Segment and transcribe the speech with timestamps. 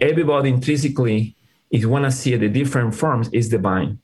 [0.00, 1.36] everybody intrinsically,
[1.70, 3.98] is you want to see the different forms, is divine.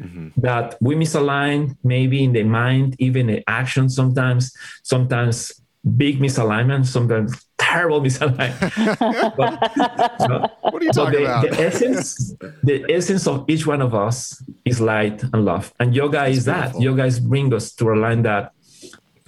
[0.00, 0.40] Mm-hmm.
[0.40, 4.52] That we misalign maybe in the mind, even the action sometimes,
[4.82, 5.52] sometimes
[5.96, 9.36] big misalignment, sometimes terrible misalignment.
[9.36, 11.50] but, what are you talking the, about?
[11.50, 15.72] The essence, the essence of each one of us is light and love.
[15.78, 16.72] And yoga That's is beautiful.
[16.72, 16.84] that.
[16.84, 18.52] Yoga is bring us to align that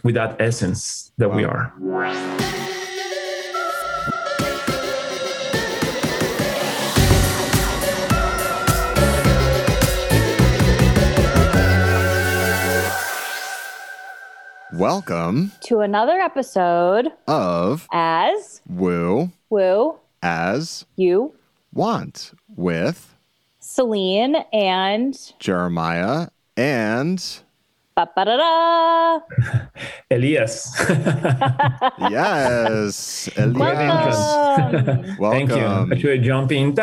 [0.03, 1.37] with that essence that wow.
[1.37, 2.64] we are.
[14.75, 21.33] Welcome to another episode of As Woo Woo As You
[21.73, 23.15] Want with
[23.61, 27.25] Celine and Jeremiah and
[27.95, 29.21] Ba-ba-da-da.
[30.11, 30.75] Elias.
[32.11, 33.29] yes.
[33.37, 34.17] Elias.
[34.17, 35.17] Welcome.
[35.21, 35.49] Welcome.
[35.89, 36.11] Thank you.
[36.11, 36.75] Should jump in?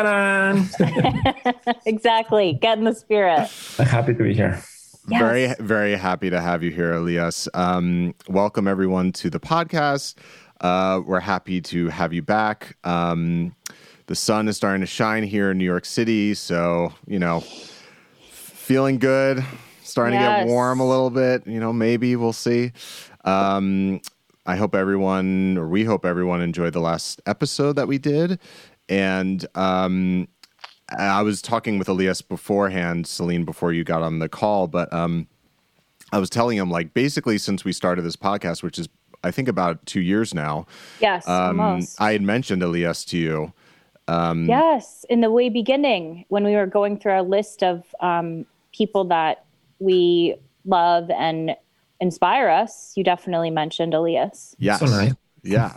[1.84, 2.54] exactly.
[2.54, 3.50] Get in the spirit.
[3.78, 4.62] I'm happy to be here.
[5.08, 5.20] Yes.
[5.20, 7.48] Very, very happy to have you here, Elias.
[7.54, 10.14] Um, welcome everyone to the podcast.
[10.60, 12.76] Uh, we're happy to have you back.
[12.84, 13.52] Um,
[14.06, 17.40] the sun is starting to shine here in New York City, so you know,
[18.30, 19.44] feeling good.
[19.82, 20.42] Starting yes.
[20.42, 21.48] to get warm a little bit.
[21.48, 22.70] You know, maybe we'll see.
[23.24, 24.00] Um,
[24.46, 28.38] I hope everyone, or we hope everyone, enjoyed the last episode that we did,
[28.88, 30.28] and um,
[30.98, 35.26] I was talking with Elias beforehand, Celine, before you got on the call, but um,
[36.12, 38.88] I was telling him like basically since we started this podcast, which is
[39.24, 40.66] I think about two years now.
[41.00, 42.00] Yes, um, almost.
[42.00, 43.52] I had mentioned Elias to you.
[44.08, 48.46] Um, yes, in the way beginning when we were going through our list of um,
[48.72, 49.44] people that
[49.78, 50.34] we
[50.64, 51.56] love and
[52.00, 54.56] inspire us, you definitely mentioned Elias.
[54.58, 54.80] Yes.
[54.80, 55.14] So nice.
[55.42, 55.76] Yeah.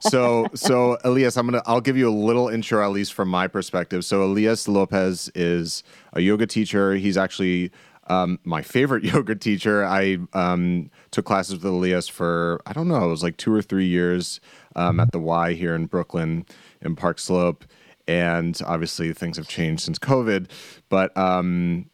[0.00, 3.46] So so Elias, I'm gonna I'll give you a little intro at least from my
[3.46, 4.04] perspective.
[4.04, 6.94] So Elias Lopez is a yoga teacher.
[6.94, 7.70] He's actually
[8.08, 9.84] um, my favorite yoga teacher.
[9.84, 13.62] I um, took classes with Elias for I don't know, it was like two or
[13.62, 14.40] three years
[14.76, 16.46] um, at the Y here in Brooklyn
[16.82, 17.64] in Park Slope,
[18.06, 20.50] and obviously things have changed since COVID.
[20.88, 21.90] But um,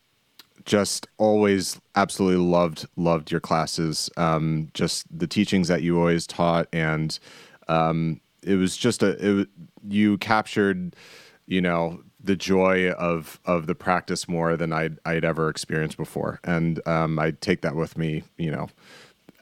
[0.64, 4.10] just always absolutely loved loved your classes.
[4.16, 7.18] Um, just the teachings that you always taught, and
[7.68, 9.48] um, it was just a it,
[9.86, 10.96] you captured,
[11.46, 16.40] you know, the joy of of the practice more than I'd I'd ever experienced before,
[16.44, 18.68] and um, I take that with me, you know,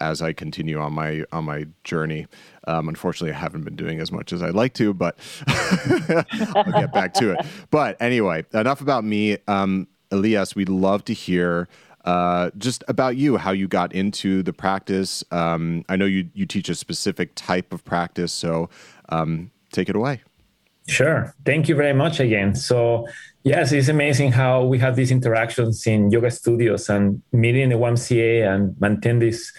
[0.01, 2.27] as I continue on my on my journey.
[2.67, 5.17] Um, unfortunately, I haven't been doing as much as I'd like to, but
[5.47, 7.47] I'll get back to it.
[7.71, 9.39] But anyway, enough about me.
[9.47, 11.69] Um, Elias, we'd love to hear
[12.05, 15.25] uh, just about you, how you got into the practice.
[15.31, 18.69] Um, I know you you teach a specific type of practice, so
[19.09, 20.21] um, take it away.
[20.89, 21.35] Sure.
[21.45, 22.57] Thank you very much again.
[22.57, 23.07] So,
[23.45, 27.77] yes, it's amazing how we have these interactions in yoga studios and meeting in the
[27.77, 29.53] YMCA and maintain this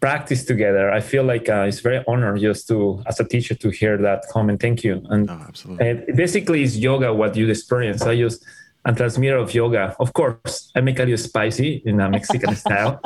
[0.00, 0.90] practice together.
[0.90, 4.24] I feel like uh, it's very honored just to, as a teacher, to hear that
[4.30, 4.60] comment.
[4.60, 5.02] Thank you.
[5.08, 6.12] And oh, absolutely.
[6.14, 8.02] basically, it's yoga what you experience.
[8.02, 8.44] I just
[8.86, 9.96] and transmitter of yoga.
[9.98, 13.00] Of course, I make a little spicy in a Mexican style.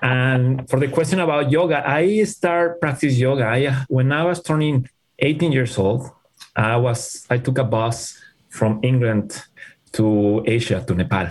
[0.00, 3.44] And for the question about yoga, I start practice yoga.
[3.44, 4.88] I, when I was turning
[5.18, 6.10] 18 years old,
[6.56, 8.18] I was I took a bus
[8.48, 9.44] from England
[9.92, 11.28] to Asia to Nepal.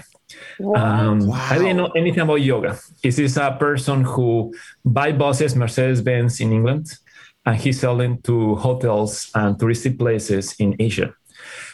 [0.60, 0.76] Wow.
[0.76, 1.48] Um, wow.
[1.50, 2.78] I didn't know anything about yoga.
[3.02, 4.54] This is a person who
[4.86, 6.94] buy buses, Mercedes Benz in England,
[7.46, 11.16] and he selling to hotels and touristic places in Asia.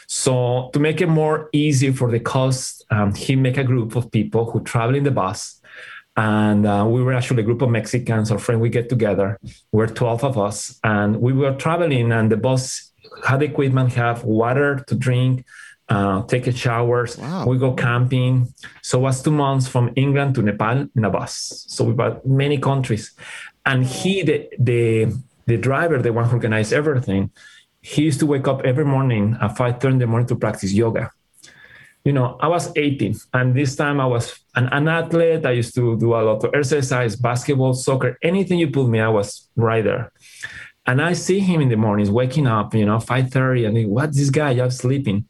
[0.06, 4.10] So to make it more easy for the cost, um, he make a group of
[4.10, 5.60] people who travel in the bus.
[6.16, 9.38] And uh, we were actually a group of Mexicans, our friend, we get together.
[9.72, 10.78] We're 12 of us.
[10.84, 12.92] And we were traveling and the bus
[13.26, 15.44] had equipment, have water to drink,
[15.88, 17.18] uh, take showers.
[17.18, 17.46] Wow.
[17.46, 18.54] We go camping.
[18.82, 21.64] So it was two months from England to Nepal in a bus.
[21.68, 23.12] So we bought many countries.
[23.66, 25.12] And he, the, the,
[25.46, 27.30] the driver, the one who organized everything,
[27.84, 31.10] he used to wake up every morning at 5.30 in the morning to practice yoga.
[32.02, 35.44] You know, I was 18 and this time I was an, an athlete.
[35.44, 39.08] I used to do a lot of exercise, basketball, soccer, anything you put me, I
[39.08, 40.12] was right there.
[40.86, 44.16] And I see him in the mornings waking up, you know, 5.30 and think, what's
[44.16, 44.52] this guy?
[44.52, 45.26] I'm sleeping.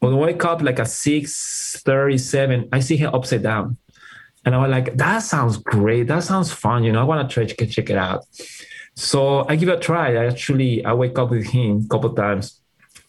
[0.00, 3.76] When I wake up like at 6.37, I see him upside down.
[4.44, 6.08] And I was like, that sounds great.
[6.08, 6.82] That sounds fun.
[6.82, 8.24] You know, I want to try to check it out.
[8.94, 10.16] So I give it a try.
[10.16, 12.60] I actually I wake up with him a couple times.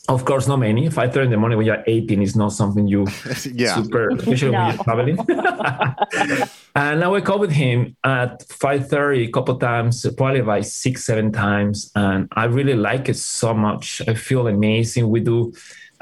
[0.10, 0.90] Of course, not many.
[0.90, 3.08] Five thirty in the morning when you're 18 is not something you
[3.54, 3.76] yeah.
[3.76, 4.60] super, especially no.
[4.60, 5.18] when you're traveling.
[6.76, 11.32] and I wake up with him at 5:30 a couple times, probably like six, seven
[11.32, 14.02] times, and I really like it so much.
[14.06, 15.08] I feel amazing.
[15.08, 15.54] We do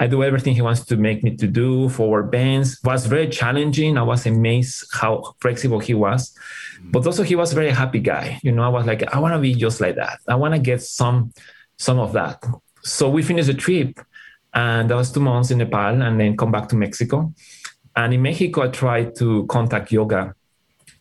[0.02, 1.88] I do everything he wants to make me to do.
[1.88, 4.00] Forward bends was very challenging.
[4.00, 6.36] I was amazed how flexible he was,
[6.86, 8.40] but also he was a very happy guy.
[8.42, 10.18] You know, I was like, I want to be just like that.
[10.28, 11.32] I want to get some
[11.78, 12.44] some of that.
[12.82, 14.00] So we finished the trip,
[14.56, 17.32] and that was two months in Nepal, and then come back to Mexico.
[17.96, 20.34] And in Mexico, I tried to contact yoga.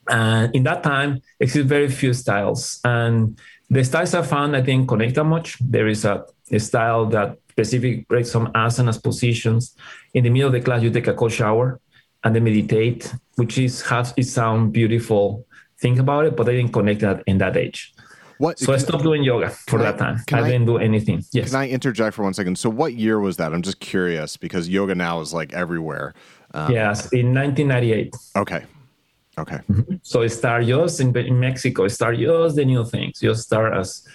[0.08, 2.80] And in that time, existed very few styles.
[2.84, 3.38] And
[3.70, 5.56] the styles I found, I didn't connect that much.
[5.60, 9.74] There is a, a style that specific break some asanas positions.
[10.14, 11.80] In the middle of the class, you take a cold shower
[12.24, 15.46] and then meditate, which is has it sound beautiful.
[15.80, 17.94] Think about it, but I didn't connect that in that age.
[18.40, 20.16] What, so I stopped doing yoga for that time.
[20.32, 21.22] I, I, didn't do anything.
[21.30, 21.50] Yes.
[21.50, 22.58] Can I interject for one second?
[22.58, 23.52] So what year was that?
[23.52, 26.14] I'm just curious because yoga now is like everywhere.
[26.54, 28.16] Um, yes, in 1998.
[28.36, 28.64] Okay.
[29.38, 29.58] Okay.
[29.70, 29.94] Mm-hmm.
[30.02, 31.84] So it started just in, in Mexico.
[31.84, 33.20] It started just the new things.
[33.20, 34.06] Just start as,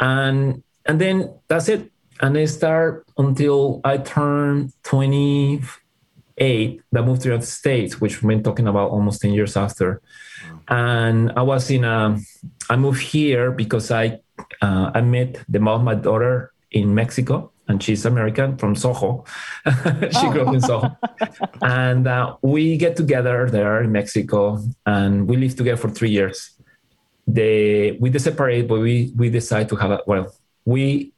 [0.00, 1.90] and and then that's it.
[2.20, 6.82] And I start until I turned 28.
[6.92, 10.02] That moved to the United States, which we've been talking about almost 10 years after.
[10.68, 12.18] And I was in a.
[12.68, 14.20] I moved here because I
[14.60, 19.24] uh, I met the mom of my daughter in Mexico and she's American from Soho.
[19.66, 20.32] she oh.
[20.32, 20.96] grew up in Soho.
[21.62, 26.50] and uh, we get together there in Mexico and we live together for three years.
[27.26, 30.34] They, we separate, but we, we decide to have a, well,
[30.64, 31.12] we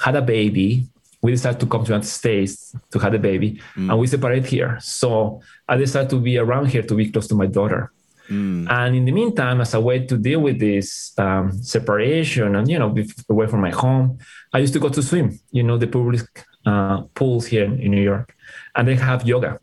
[0.00, 0.86] had a baby.
[1.20, 3.90] We decided to come to the United States to have a baby mm.
[3.90, 4.78] and we separate here.
[4.80, 7.92] So I decided to be around here to be close to my daughter.
[8.30, 8.70] Mm.
[8.70, 12.78] And in the meantime, as a way to deal with this um, separation and, you
[12.78, 14.18] know, be away from my home,
[14.52, 16.26] I used to go to swim, you know, the public
[16.66, 18.34] uh, pools here in New York,
[18.76, 19.58] and they have yoga.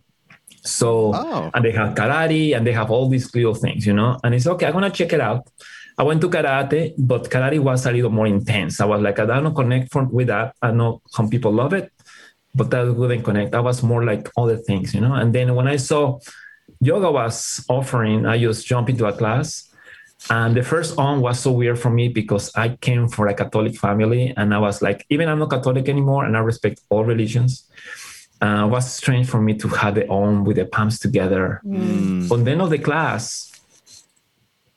[0.64, 1.52] So, oh.
[1.54, 4.48] and they have karate and they have all these little things, you know, and it's
[4.48, 5.48] okay, I'm going to check it out.
[5.98, 8.82] I went to karate, but karate was a little more intense.
[8.82, 10.56] I was like, I don't connect from, with that.
[10.62, 11.92] I know some people love it,
[12.54, 13.56] but that wouldn't connect.
[13.56, 15.14] I was more like other things, you know.
[15.14, 16.20] And then when I saw
[16.82, 19.72] yoga was offering, I just jumped into a class.
[20.30, 23.78] And the first on was so weird for me because I came from a Catholic
[23.78, 27.70] family and I was like, even I'm not Catholic anymore and I respect all religions.
[28.42, 31.62] Uh, it was strange for me to have the on with the palms together.
[31.66, 32.32] Mm.
[32.32, 33.52] On the end of the class,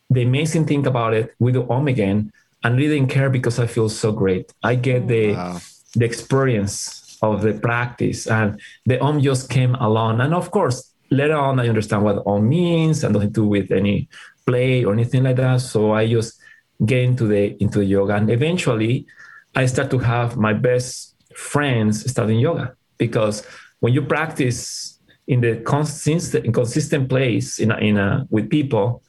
[0.09, 2.31] the amazing thing about it, we do om again
[2.63, 4.51] and really didn't care because I feel so great.
[4.63, 5.59] I get the wow.
[5.95, 10.21] the experience of the practice and the om just came along.
[10.21, 13.71] And of course, later on, I understand what om means and nothing to do with
[13.71, 14.09] any
[14.45, 15.61] play or anything like that.
[15.61, 16.39] So I just
[16.85, 19.05] get into the into the yoga, and eventually,
[19.55, 23.45] I start to have my best friends studying yoga because
[23.79, 29.03] when you practice in the consistent consistent place in a, in a, with people,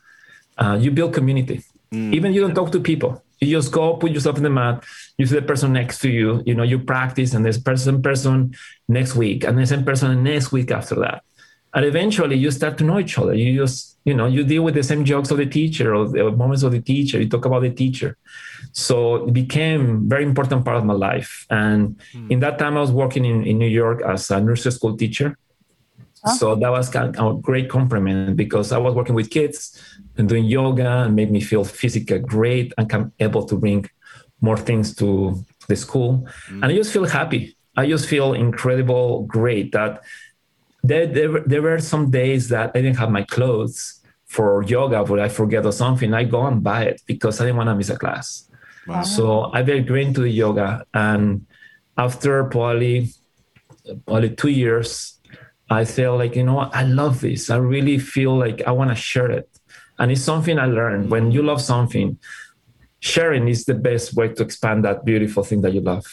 [0.59, 1.63] uh, you build community.
[1.93, 2.15] Mm.
[2.15, 3.23] Even you don't talk to people.
[3.41, 4.85] You just go put yourself in the mat.
[5.17, 6.43] You see the person next to you.
[6.45, 8.55] You know you practice, and there's person person
[8.89, 11.25] next week, and the same person next week after that
[11.75, 14.75] and eventually you start to know each other you just you know you deal with
[14.75, 17.63] the same jokes of the teacher or the moments of the teacher you talk about
[17.63, 18.17] the teacher
[18.73, 22.31] so it became very important part of my life and mm.
[22.31, 25.37] in that time i was working in, in new york as a nursery school teacher
[26.25, 26.33] huh?
[26.35, 29.81] so that was kind of a great compliment because i was working with kids
[30.17, 33.89] and doing yoga and made me feel physically great and come able to bring
[34.41, 36.63] more things to the school mm.
[36.63, 40.03] and i just feel happy i just feel incredible great that
[40.83, 45.19] there, there, there were some days that I didn't have my clothes for yoga, but
[45.19, 46.15] I forget or something.
[46.15, 48.49] I go and buy it because I didn't want to miss a class.
[48.87, 49.03] Wow.
[49.03, 50.85] So I green to the yoga.
[50.95, 51.47] And
[51.99, 53.09] after probably,
[54.07, 55.19] probably two years,
[55.71, 57.49] I feel like, you know I love this.
[57.49, 59.49] I really feel like I want to share it.
[59.99, 61.11] And it's something I learned.
[61.11, 62.19] When you love something,
[62.99, 66.07] sharing is the best way to expand that beautiful thing that you love.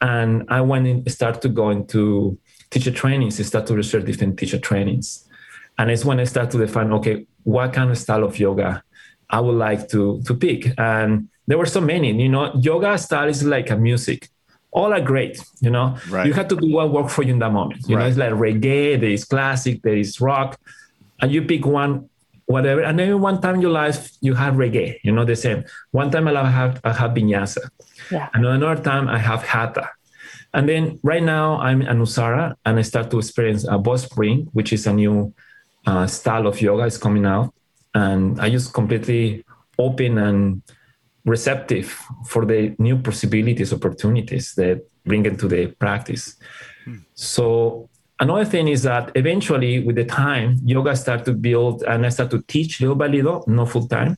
[0.00, 2.38] And I went and started to go into
[2.70, 5.26] teacher trainings, I start to research different teacher trainings.
[5.78, 8.82] And it's when I start to define, okay, what kind of style of yoga
[9.28, 10.78] I would like to, to pick.
[10.78, 14.28] And there were so many, you know, yoga style is like a music.
[14.76, 15.96] All are great, you know.
[16.10, 16.26] Right.
[16.26, 17.88] You have to do what work for you in that moment.
[17.88, 18.02] You right.
[18.02, 20.60] know, it's like reggae, there is classic, there is rock,
[21.20, 22.10] and you pick one,
[22.44, 22.82] whatever.
[22.82, 25.64] And then one time in your life you have reggae, you know, the same.
[25.92, 27.70] One time I have I have vinyasa.
[28.10, 28.28] Yeah.
[28.34, 29.90] And another time I have hatha.
[30.52, 34.48] And then right now I'm in Anusara and I start to experience a Bow Spring,
[34.52, 35.34] which is a new
[35.86, 37.52] uh, style of yoga is coming out.
[37.94, 39.44] And I just completely
[39.78, 40.62] open and
[41.26, 41.88] receptive
[42.24, 46.36] for the new possibilities, opportunities that bring into the practice.
[46.84, 46.98] Hmm.
[47.14, 47.88] So
[48.20, 52.30] another thing is that eventually with the time, yoga start to build and I start
[52.30, 54.16] to teach little by little, not full time.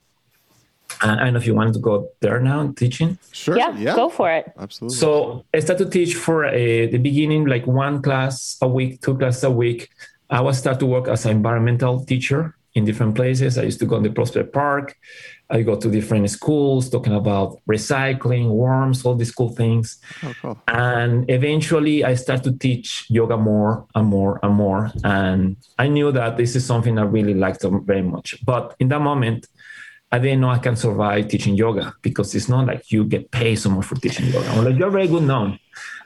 [1.01, 3.19] I don't know if you want to go there now teaching.
[3.33, 3.57] Sure.
[3.57, 3.95] Yeah, Yeah.
[3.95, 4.53] go for it.
[4.59, 4.97] Absolutely.
[4.97, 9.17] So I started to teach for uh, the beginning, like one class a week, two
[9.17, 9.89] classes a week.
[10.31, 13.59] I was start to work as an environmental teacher in different places.
[13.59, 14.97] I used to go to the Prospect Park.
[15.51, 19.99] I go to different schools talking about recycling, worms, all these cool things.
[20.23, 20.63] oh, cool.
[20.69, 24.91] And eventually I started to teach yoga more and more and more.
[25.05, 28.45] And I knew that this is something I really liked very much.
[28.45, 29.47] But in that moment,
[30.11, 33.57] I didn't know I can survive teaching yoga because it's not like you get paid
[33.57, 34.51] so much for teaching yoga.
[34.53, 35.59] Unless you're very good known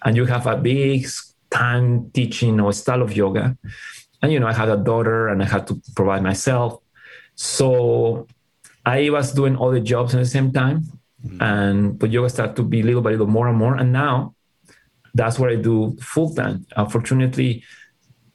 [0.04, 1.06] and you have a big
[1.50, 3.56] time teaching or style of yoga.
[4.22, 6.80] And you know, I had a daughter and I had to provide myself.
[7.34, 8.26] So
[8.86, 10.84] I was doing all the jobs at the same time.
[11.26, 11.42] Mm-hmm.
[11.42, 13.76] And but yoga started to be little by little more and more.
[13.76, 14.34] And now
[15.14, 16.66] that's what I do full time.
[16.76, 17.64] Unfortunately,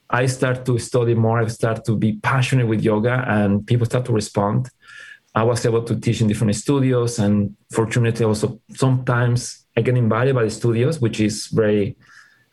[0.10, 1.40] I start to study more.
[1.40, 4.70] I start to be passionate with yoga, and people start to respond.
[5.36, 10.36] I was able to teach in different studios, and fortunately, also sometimes I get invited
[10.36, 11.98] by the studios, which is very.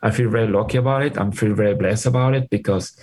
[0.01, 1.17] I feel very lucky about it.
[1.17, 2.95] I feel very blessed about it because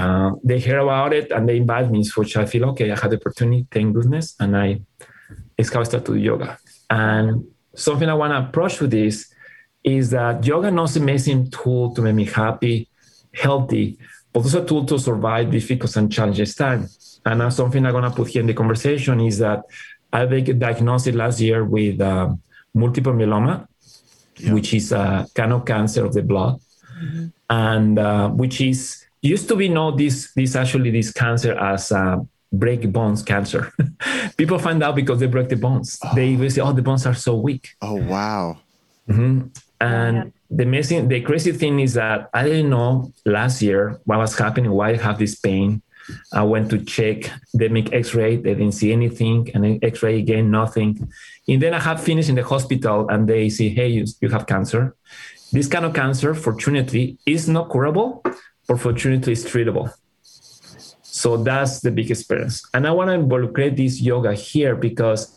[0.00, 2.90] uh, they hear about it and they invite me, which I feel okay.
[2.90, 4.80] I had the opportunity, thank goodness, and I.
[5.58, 6.58] It's how I start to do yoga.
[6.88, 7.26] And
[7.74, 9.16] something I want to approach with this
[9.84, 12.88] is that yoga not an amazing tool to make me happy,
[13.34, 13.98] healthy,
[14.32, 17.20] but also a tool to survive difficult and challenging times.
[17.26, 19.60] And now something I'm gonna put here in the conversation is that
[20.12, 22.34] I got diagnosed last year with uh,
[22.74, 23.66] multiple myeloma,
[24.54, 26.58] which is a kind of cancer of the blood,
[27.50, 32.18] and uh, which is used to be known this this actually this cancer as uh,
[32.52, 33.72] break bones cancer.
[34.36, 35.98] People find out because they break the bones.
[36.14, 38.58] They will say, "Oh, the bones are so weak." Oh, wow.
[39.80, 40.24] And Yeah.
[40.50, 44.70] the amazing, the crazy thing is that I didn't know last year what was happening,
[44.70, 45.82] why I have this pain.
[46.32, 50.50] I went to check, they make x-ray, they didn't see anything, and then x-ray again,
[50.50, 51.08] nothing.
[51.48, 54.46] And then I have finished in the hospital and they say, hey, you, you have
[54.46, 54.96] cancer.
[55.52, 58.22] This kind of cancer, fortunately, is not curable,
[58.70, 59.92] but fortunately is treatable.
[61.02, 62.62] So that's the big experience.
[62.72, 65.36] And I want to involve this yoga here because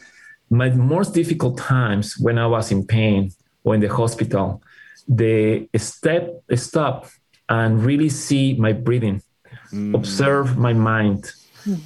[0.52, 3.32] my most difficult times when I was in pain
[3.64, 4.62] or in the hospital,
[5.08, 7.08] the step stop
[7.50, 9.24] and really see my breathing,
[9.96, 11.32] observe my mind,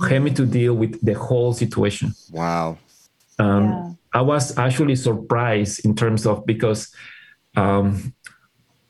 [0.10, 2.12] help me to deal with the whole situation.
[2.30, 2.78] Wow.
[3.40, 3.94] Um, Yeah.
[4.20, 6.94] I was actually surprised in terms of because
[7.56, 8.14] um,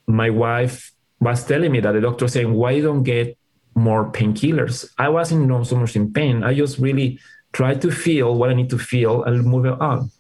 [0.08, 3.38] my wife was telling me that the doctor saying, "Why you don't get
[3.76, 6.44] more painkillers?" I wasn't not so much in pain.
[6.44, 7.20] I just really
[7.54, 10.12] try to feel what I need to feel and move it on.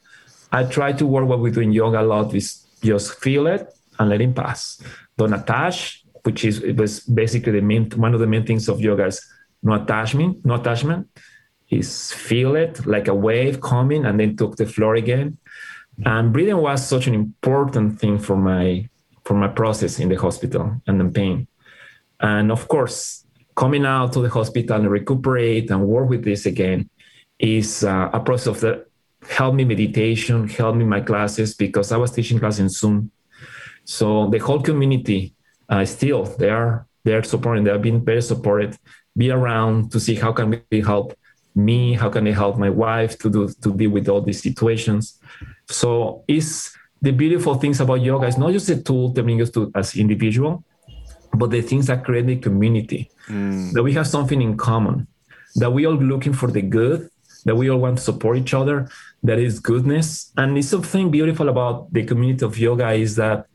[0.51, 3.67] I try to work what we do in yoga a lot is just feel it
[3.99, 4.81] and let it pass.
[5.17, 8.79] Don't attach, which is it was basically the main one of the main things of
[8.79, 9.21] yoga is
[9.63, 11.07] no attachment, no attachment
[11.69, 15.37] is feel it like a wave coming and then took the floor again.
[16.05, 18.87] And breathing was such an important thing for my
[19.27, 21.47] for my process in the hospital and the pain.
[22.21, 26.89] And of course, coming out to the hospital and recuperate and work with this again
[27.37, 28.85] is uh, a process of the
[29.29, 33.11] help me meditation, help me my classes because I was teaching class in Zoom.
[33.83, 35.33] So the whole community
[35.67, 37.65] uh, still they are they are supporting.
[37.65, 38.77] They have been very supported.
[39.17, 41.13] Be around to see how can we help
[41.53, 45.19] me, how can I help my wife to do to deal with all these situations.
[45.67, 49.51] So it's the beautiful things about yoga is not just a tool to bring us
[49.51, 50.63] to as individual,
[51.33, 53.11] but the things that create the community.
[53.27, 53.73] Mm.
[53.73, 55.07] That we have something in common.
[55.55, 57.09] That we all looking for the good.
[57.45, 58.89] That we all want to support each other.
[59.23, 60.31] That is goodness.
[60.37, 63.45] And it's something beautiful about the community of yoga is that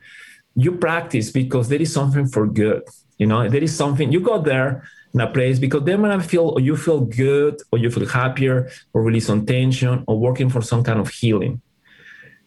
[0.55, 2.83] you practice because there is something for good.
[3.19, 4.85] You know, there is something you go there
[5.15, 8.07] in a place because then when I feel or you feel good or you feel
[8.07, 11.61] happier or release some tension or working for some kind of healing.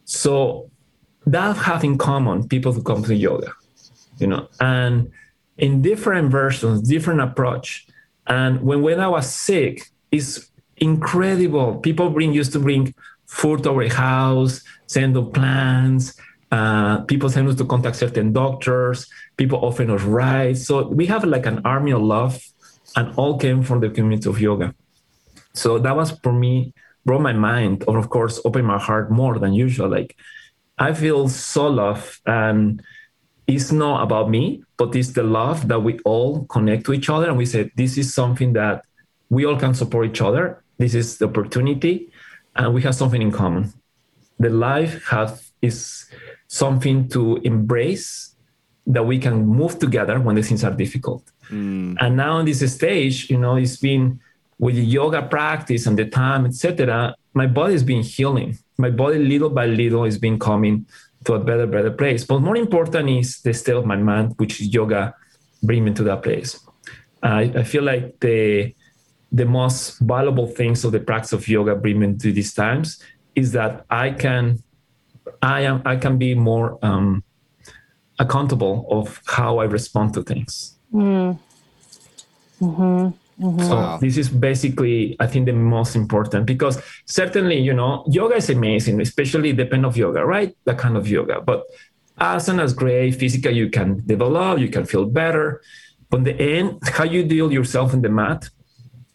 [0.06, 0.70] So
[1.28, 3.54] that have in common people who come to yoga,
[4.20, 5.12] you know, and
[5.58, 7.88] in different versions, different approach.
[8.28, 11.78] And when when I was sick, it's incredible.
[11.78, 12.94] People bring used to bring
[13.26, 16.16] food to our house, send us plants.
[16.52, 19.08] Uh, people send us to contact certain doctors.
[19.36, 20.66] People offer us rides.
[20.66, 22.42] So we have like an army of love,
[22.96, 24.74] and all came from the community of yoga.
[25.54, 26.74] So that was for me,
[27.06, 29.90] brought my mind, or of course, opened my heart more than usual.
[29.90, 30.16] Like
[30.78, 32.82] I feel so loved, and
[33.48, 37.28] it's not about me, but it's the love that we all connect to each other,
[37.30, 38.86] and we say this is something that
[39.30, 40.64] we all can support each other.
[40.78, 42.12] This is the opportunity,
[42.56, 43.74] and we have something in common.
[44.40, 46.06] The life has is
[46.48, 48.36] something to embrace
[48.88, 51.24] that we can move together when the things are difficult.
[51.50, 51.98] Mm.
[52.00, 54.20] And now in this stage, you know, it's been
[54.60, 57.16] with the yoga practice and the time, etc.
[57.34, 58.58] my body is being healing.
[58.78, 60.86] My body, little by little, is being coming
[61.26, 62.24] to a better, better place.
[62.24, 65.14] But more important is the state of my mind, which is yoga,
[65.64, 66.60] bring me to that place.
[67.24, 68.74] I, I feel like the
[69.32, 73.02] the most valuable things of the practice of yoga bring me to these times
[73.34, 74.64] is that I can
[75.42, 77.24] I am I can be more um,
[78.20, 80.78] accountable of how I respond to things.
[80.94, 81.40] Mm.
[82.62, 83.25] Mm-hmm.
[83.40, 83.60] Mm-hmm.
[83.60, 83.98] So wow.
[83.98, 89.02] this is basically, I think, the most important because certainly, you know, yoga is amazing,
[89.02, 90.56] especially the pen of yoga, right?
[90.66, 91.42] That kind of yoga.
[91.42, 91.64] But
[92.20, 93.16] asana is great.
[93.16, 95.62] Physical, you can develop, you can feel better.
[96.10, 98.50] But in the end, how you deal yourself in the mat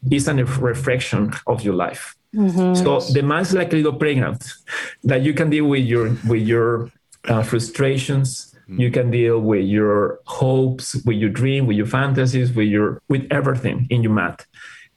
[0.09, 2.15] is a reflection of your life.
[2.35, 2.75] Mm-hmm.
[2.75, 4.41] So the mat is like a little playground
[5.03, 6.91] that you can deal with your with your
[7.27, 12.67] uh, frustrations, you can deal with your hopes, with your dream, with your fantasies, with
[12.67, 14.45] your with everything in your mat.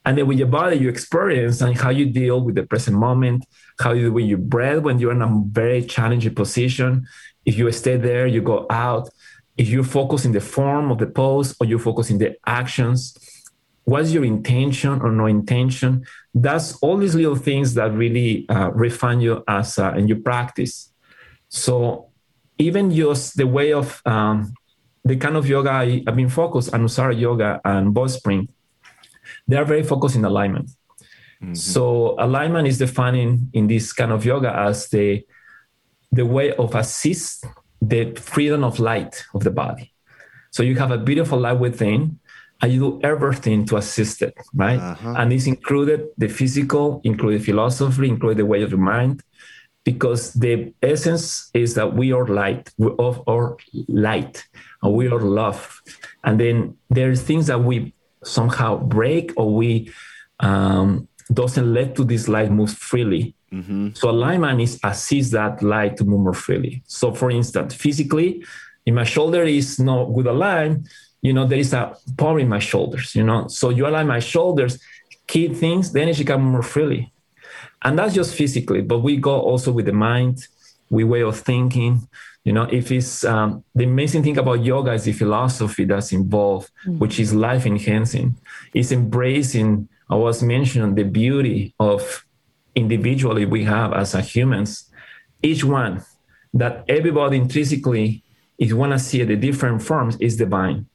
[0.04, 3.44] And then with your body, you experience and how you deal with the present moment,
[3.80, 7.06] how you with your breath when you're in a very challenging position.
[7.46, 9.08] If you stay there, you go out.
[9.56, 13.16] If you focus in the form of the pose or you focus in the actions,
[13.84, 16.04] what's your intention or no intention?
[16.34, 20.90] That's all these little things that really uh, refine you as uh, in your practice.
[21.48, 22.10] So
[22.58, 24.54] even just the way of um,
[25.04, 28.48] the kind of yoga I, have been focused, Anusara yoga and Bow Spring,
[29.46, 30.70] they are very focused in alignment.
[31.42, 31.54] Mm-hmm.
[31.54, 35.24] So alignment is defined in, in this kind of yoga as the
[36.12, 37.44] the way of assist
[37.82, 39.92] the freedom of light of the body.
[40.50, 42.20] So you have a beautiful light within,
[42.62, 44.78] and you do everything to assist it, right?
[44.78, 45.14] Uh-huh.
[45.18, 49.22] And it's included the physical, included philosophy, included the way of the mind,
[49.84, 53.56] because the essence is that we are light, we are
[53.88, 54.44] light,
[54.82, 55.80] and we are love.
[56.24, 59.92] And then there's things that we somehow break or we
[60.40, 63.34] um, doesn't let to this light move freely.
[63.52, 63.90] Mm-hmm.
[63.94, 66.82] So alignment is assist that light to move more freely.
[66.86, 68.44] So for instance, physically,
[68.84, 70.88] if my shoulder is not good aligned,
[71.22, 73.48] you know, there is a power in my shoulders, you know.
[73.48, 74.78] So you align my shoulders,
[75.26, 77.12] keep things, the energy can move more freely.
[77.84, 80.46] And that's just physically, but we go also with the mind,
[80.90, 82.08] with way of thinking.
[82.44, 86.70] You know, if it's um, the amazing thing about yoga is the philosophy that's involved,
[86.86, 86.98] mm-hmm.
[86.98, 88.36] which is life enhancing.
[88.72, 92.24] It's embracing, I was mentioning the beauty of
[92.74, 94.90] individually we have as a humans,
[95.42, 96.02] each one
[96.54, 98.22] that everybody intrinsically
[98.58, 100.86] is want to see the different forms is divine.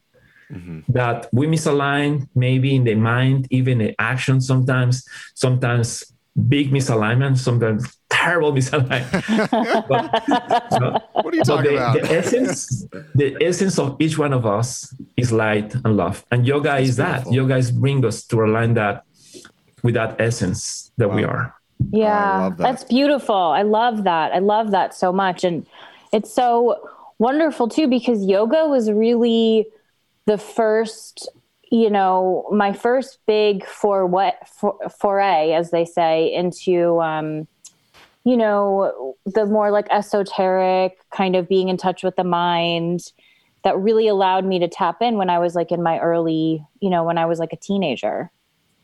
[0.50, 0.92] Mm-hmm.
[0.92, 5.06] That we misalign maybe in the mind, even the action sometimes.
[5.34, 6.09] Sometimes
[6.48, 9.10] big misalignment, sometimes terrible misalignment.
[9.88, 11.94] but, what are you talking the, about?
[11.94, 16.70] the essence, the essence of each one of us is light and love, and yoga
[16.70, 17.30] That's is beautiful.
[17.30, 17.32] that.
[17.32, 19.04] Yoga is bring us to align that
[19.82, 21.16] with that essence that wow.
[21.16, 21.54] we are.
[21.90, 22.58] Yeah, that.
[22.58, 23.34] that's beautiful.
[23.34, 24.32] I love that.
[24.32, 25.66] I love that so much, and
[26.12, 26.88] it's so
[27.18, 29.66] wonderful too because yoga was really
[30.26, 31.28] the first
[31.70, 37.46] you know, my first big for what for, foray, as they say, into, um,
[38.24, 43.12] you know, the more like esoteric kind of being in touch with the mind
[43.62, 46.90] that really allowed me to tap in when I was like in my early, you
[46.90, 48.30] know, when I was like a teenager.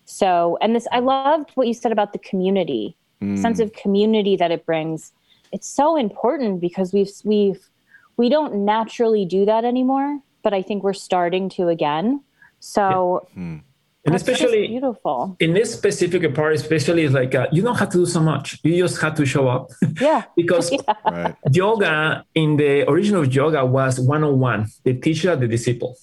[0.04, 3.36] So, and this, I loved what you said about the community, mm.
[3.38, 5.12] sense of community that it brings.
[5.50, 7.68] It's so important because we've, we've,
[8.16, 12.22] we don't naturally do that anymore, but I think we're starting to again.
[12.66, 13.34] So, yeah.
[13.34, 13.56] hmm.
[14.04, 17.98] and especially beautiful in this specific part, especially is like uh, you don't have to
[17.98, 18.58] do so much.
[18.64, 19.70] You just have to show up.
[20.00, 20.94] Yeah, because yeah.
[21.04, 21.34] Right.
[21.52, 25.96] yoga in the original yoga was one on one, the teacher, the disciple,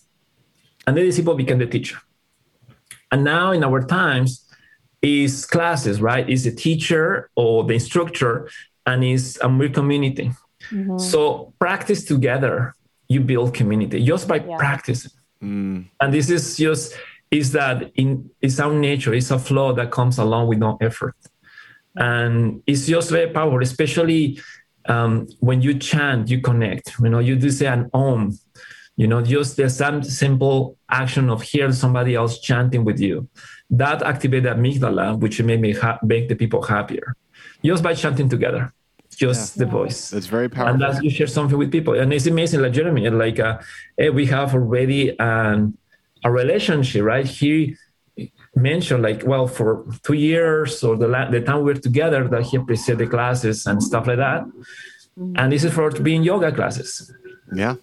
[0.87, 1.97] and the disciple became the teacher.
[3.11, 4.29] And now in our times,
[5.01, 6.27] is classes, right?
[6.29, 8.49] Is the teacher or the instructor,
[8.85, 10.31] and is a mere community.
[10.71, 10.97] Mm-hmm.
[10.97, 12.73] So practice together,
[13.09, 14.57] you build community just by yeah.
[14.57, 15.11] practicing.
[15.43, 15.89] Mm.
[15.99, 16.93] And this is just
[17.29, 21.15] is that in it's our nature, it's a flow that comes along with no effort.
[21.95, 24.39] And it's just very powerful, especially
[24.87, 26.93] um, when you chant, you connect.
[26.99, 28.37] You know, you do say an om,
[28.95, 33.27] you know, just the some simple action of hearing somebody else chanting with you.
[33.69, 37.15] That activates the amygdala, which may ha- make the people happier.
[37.63, 38.73] Just by chanting together
[39.15, 39.65] just yeah.
[39.65, 40.13] the voice.
[40.13, 40.73] It's very powerful.
[40.73, 41.93] And that you share something with people.
[41.93, 43.59] And it's amazing, like Jeremy, like uh,
[43.97, 45.77] hey, we have already um,
[46.23, 47.25] a relationship, right?
[47.25, 47.75] He
[48.55, 52.43] mentioned like, well, for two years or the, la- the time we were together that
[52.43, 54.43] he appreciated the classes and stuff like that.
[54.43, 55.33] Mm-hmm.
[55.37, 57.11] And this is for being yoga classes.
[57.53, 57.75] Yeah.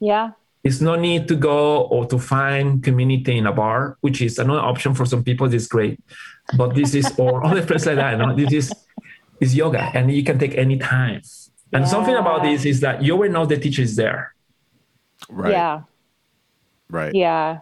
[0.00, 0.32] Yeah.
[0.64, 4.60] It's no need to go or to find community in a bar, which is another
[4.60, 5.48] option for some people.
[5.48, 5.98] This is great,
[6.56, 8.18] but this is or other places like that.
[8.18, 8.34] No?
[8.34, 8.72] This is
[9.42, 11.20] is yoga, and you can take any time.
[11.72, 11.90] And yeah.
[11.90, 14.34] something about this is that you will know the teacher is there.
[15.28, 15.52] Right.
[15.52, 15.82] Yeah.
[16.88, 17.14] Right.
[17.14, 17.60] Yeah.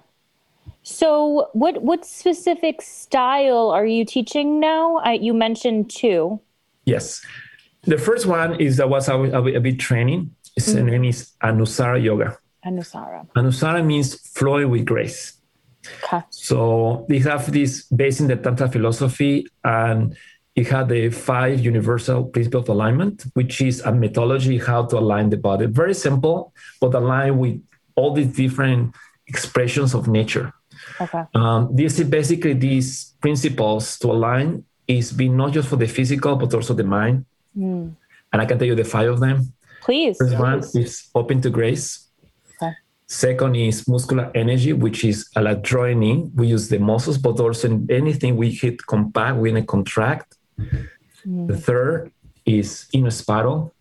[0.82, 4.96] So, what what specific style are you teaching now?
[4.96, 6.40] I, you mentioned two.
[6.84, 7.24] Yes,
[7.82, 10.34] the first one is that was a, a, a bit training.
[10.56, 10.86] Its mm-hmm.
[10.86, 12.38] name is Anusara Yoga.
[12.64, 13.26] Anusara.
[13.36, 15.34] Anusara means flowing with grace.
[16.04, 16.22] Okay.
[16.30, 20.16] So they have this based in the Tantra philosophy, and
[20.56, 25.30] it had the five universal principles of alignment, which is a methodology how to align
[25.30, 25.66] the body.
[25.66, 27.62] Very simple, but align with
[27.94, 28.94] all these different
[29.26, 30.52] expressions of nature.
[31.00, 31.22] Okay.
[31.34, 36.34] Um, this is basically these principles to align is being not just for the physical,
[36.34, 37.24] but also the mind.
[37.56, 37.94] Mm.
[38.32, 39.52] And I can tell you the five of them.
[39.82, 40.16] Please.
[40.18, 42.08] First one is open to grace.
[42.60, 42.74] Okay.
[43.06, 46.32] Second is muscular energy, which is a lot drawing in.
[46.34, 50.36] We use the muscles, but also in anything we hit compact, we contract.
[51.26, 51.48] Mm.
[51.48, 52.12] The third
[52.46, 53.74] is inner spiral.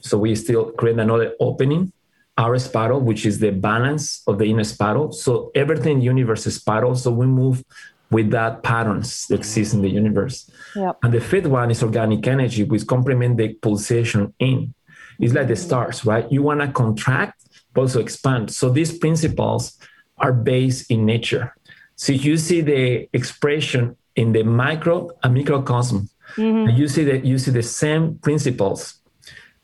[0.00, 1.92] So we still create another opening,
[2.36, 5.12] our spiral, which is the balance of the inner spiral.
[5.12, 6.94] So everything in the universe is spiral.
[6.94, 7.64] So we move
[8.10, 10.50] with that patterns that exist in the universe.
[10.76, 10.98] Yep.
[11.02, 14.74] And the fifth one is organic energy, which complement the pulsation in.
[15.18, 16.30] It's like the stars, right?
[16.30, 18.52] You want to contract but also expand.
[18.52, 19.76] So these principles
[20.18, 21.54] are based in nature.
[21.96, 26.08] So you see the expression in the micro and microcosm.
[26.36, 26.68] Mm-hmm.
[26.68, 29.00] And you see that you see the same principles.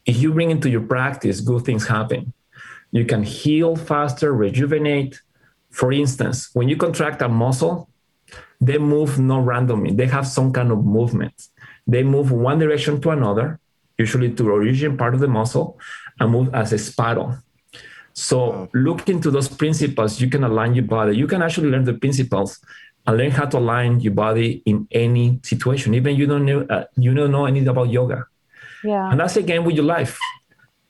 [0.07, 2.33] If you bring into your practice, good things happen.
[2.91, 5.21] You can heal faster, rejuvenate.
[5.71, 7.89] For instance, when you contract a muscle,
[8.61, 9.93] they move not randomly.
[9.93, 11.49] They have some kind of movement.
[11.87, 13.61] They move one direction to another,
[13.99, 15.79] usually to the origin part of the muscle,
[16.19, 17.39] and move as a spiral.
[18.13, 20.21] So look into those principles.
[20.21, 21.17] You can align your body.
[21.17, 22.61] You can actually learn the principles
[23.11, 25.95] and learn how to align your body in any situation.
[25.95, 28.27] Even you don't know uh, you don't know anything about yoga.
[28.85, 29.11] Yeah.
[29.11, 30.17] And that's again with your life.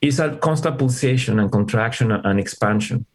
[0.03, 3.07] It's a constant pulsation and contraction and expansion.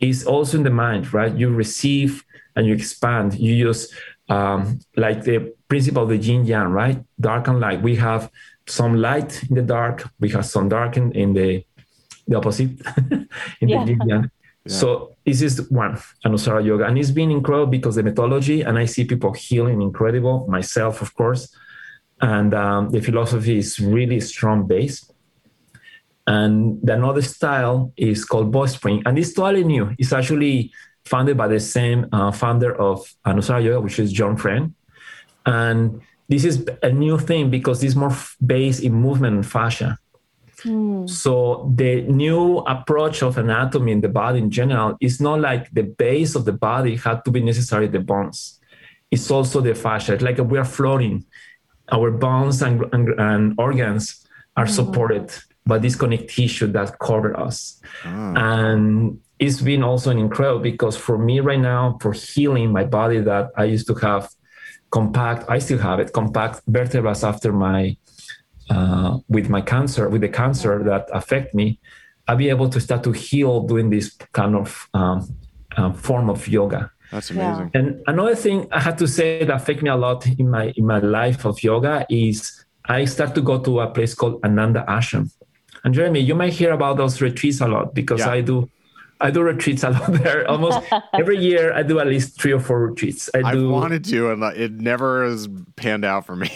[0.00, 1.34] It's also in the mind, right?
[1.34, 3.34] You receive and you expand.
[3.34, 3.92] You use
[4.28, 7.02] um, like the principle of the yin yang, right?
[7.18, 7.80] Dark and light.
[7.80, 8.30] We have
[8.66, 10.10] some light in the dark.
[10.20, 11.64] We have some dark in, in the
[12.28, 12.70] the opposite
[13.60, 13.84] in yeah.
[13.84, 14.30] the yin yang.
[14.68, 18.86] So this is one Anusara Yoga, and it's been incredible because the methodology, and I
[18.86, 20.46] see people healing incredible.
[20.48, 21.54] Myself, of course,
[22.20, 25.10] and um, the philosophy is really strong base.
[26.26, 29.94] And the another style is called Bow Spring, and it's totally new.
[29.98, 30.72] It's actually
[31.04, 34.74] founded by the same uh, founder of Anusara Yoga, which is John Friend,
[35.44, 38.12] and this is a new thing because it's more
[38.44, 39.98] based in movement and fascia.
[40.62, 41.06] Hmm.
[41.06, 45.82] So the new approach of anatomy in the body in general is not like the
[45.82, 48.58] base of the body had to be necessarily the bones.
[49.10, 50.14] It's also the fascia.
[50.14, 51.24] It's like we are floating.
[51.92, 54.70] Our bones and, and, and organs are mm.
[54.70, 55.30] supported
[55.66, 57.80] by this connective tissue that cover us.
[58.04, 58.32] Ah.
[58.36, 63.20] And it's been also an incredible because for me right now, for healing my body
[63.20, 64.30] that I used to have
[64.90, 67.96] compact, I still have it, compact vertebrae after my
[68.70, 71.78] uh, with my cancer, with the cancer that affect me,
[72.28, 75.28] I'll be able to start to heal doing this kind of um,
[75.76, 76.90] uh, form of yoga.
[77.12, 77.70] That's amazing.
[77.72, 77.80] Yeah.
[77.80, 80.86] And another thing I had to say that affect me a lot in my in
[80.86, 85.30] my life of yoga is I start to go to a place called Ananda Ashram.
[85.84, 88.30] And Jeremy, you might hear about those retreats a lot because yeah.
[88.30, 88.68] I do
[89.20, 90.48] I do retreats a lot there.
[90.48, 90.80] Almost
[91.14, 93.30] every year, I do at least three or four retreats.
[93.34, 93.68] I do.
[93.68, 96.50] I wanted to, and it never has panned out for me.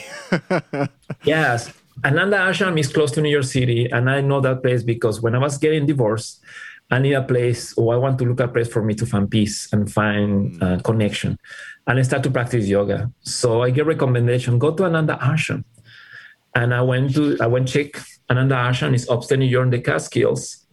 [1.24, 1.72] yes,
[2.04, 5.34] Ananda Ashram is close to New York City, and I know that place because when
[5.34, 6.42] I was getting divorced,
[6.90, 9.06] I need a place, or I want to look at a place for me to
[9.06, 10.62] find peace and find mm.
[10.62, 11.38] uh, connection.
[11.86, 13.12] And I start to practice yoga.
[13.20, 15.64] So I get recommendation, go to Ananda Ashram.
[16.54, 19.80] And I went to, I went check Ananda Ashram is upstate New York in the
[19.80, 20.66] Catskills.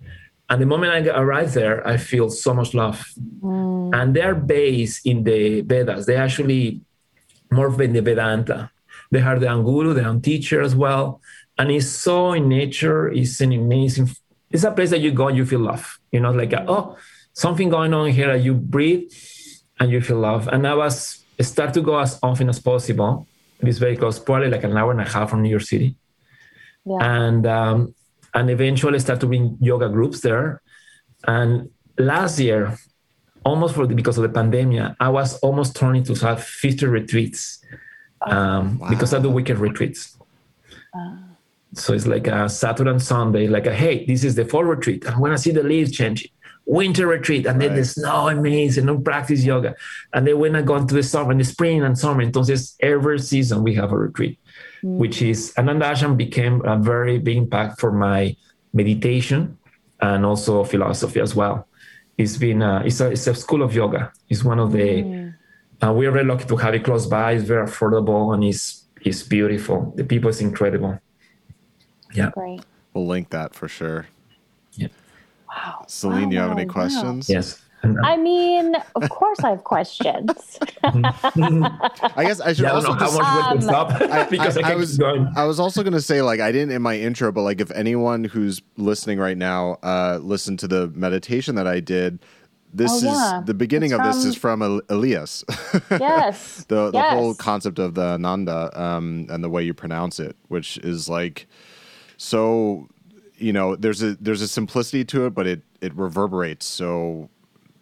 [0.49, 3.05] And the moment I arrive there, I feel so much love.
[3.41, 3.93] Mm.
[3.93, 6.05] And they're based in the Vedas.
[6.05, 6.81] They actually
[7.51, 8.71] more in the Vedanta.
[9.11, 11.21] They have their own guru, their own teacher as well.
[11.57, 14.09] And it's so in nature, it's an amazing,
[14.51, 15.99] it's a place that you go and you feel love.
[16.11, 16.97] You know, like, oh,
[17.33, 18.35] something going on here.
[18.35, 19.11] You breathe
[19.79, 20.47] and you feel love.
[20.47, 23.27] And I was start to go as often as possible.
[23.59, 25.95] It's very close, probably like an hour and a half from New York City.
[26.85, 26.97] Yeah.
[27.01, 27.95] And um,
[28.33, 30.61] and eventually start to bring yoga groups there.
[31.27, 32.77] And last year,
[33.43, 37.63] almost for the, because of the pandemic, I was almost turning to have 50 retreats
[38.21, 38.89] um, wow.
[38.89, 40.17] because I do weekend retreats.
[40.93, 41.17] Uh,
[41.73, 45.05] so it's like a Saturday and Sunday, like a, hey, this is the fall retreat.
[45.07, 46.31] I want to see the leaves changing.
[46.67, 49.73] winter retreat, and then the snow amazing, no practice yoga.
[50.13, 53.19] And then when I go into the summer, in the spring and summer, entonces every
[53.19, 54.37] season we have a retreat,
[54.83, 58.35] which is Ananda Ashram became a very big impact for my
[58.73, 59.57] meditation
[60.01, 61.67] and also philosophy as well.
[62.17, 64.11] It's been a, it's a, it's a school of yoga.
[64.27, 65.26] It's one of the
[65.83, 67.33] uh, we are very lucky to have it close by.
[67.33, 69.93] It's very affordable and it's it's beautiful.
[69.95, 70.99] The people is incredible.
[72.13, 72.31] Yeah.
[72.31, 72.61] Great.
[72.93, 74.07] We'll link that for sure.
[74.73, 74.87] Yeah.
[75.49, 75.85] Wow.
[75.87, 76.73] Celine, Wow, you have any wow, wow.
[76.73, 77.29] questions?
[77.29, 77.61] Yes.
[78.03, 80.59] I mean, of course I have questions.
[80.83, 83.17] I guess I should yeah, also know how just.
[83.19, 85.31] much we Um, can stop because I, I can was going.
[85.35, 88.23] I was also gonna say like I didn't in my intro, but like if anyone
[88.23, 92.19] who's listening right now uh listened to the meditation that I did,
[92.73, 95.43] this Oh, is the beginning It's of this from- is from El- Elias.
[95.91, 96.65] yes.
[96.67, 97.13] the the yes.
[97.13, 101.47] whole concept of the Ananda um and the way you pronounce it, which is like
[102.17, 102.87] so
[103.37, 107.29] you know there's a there's a simplicity to it, but it it reverberates so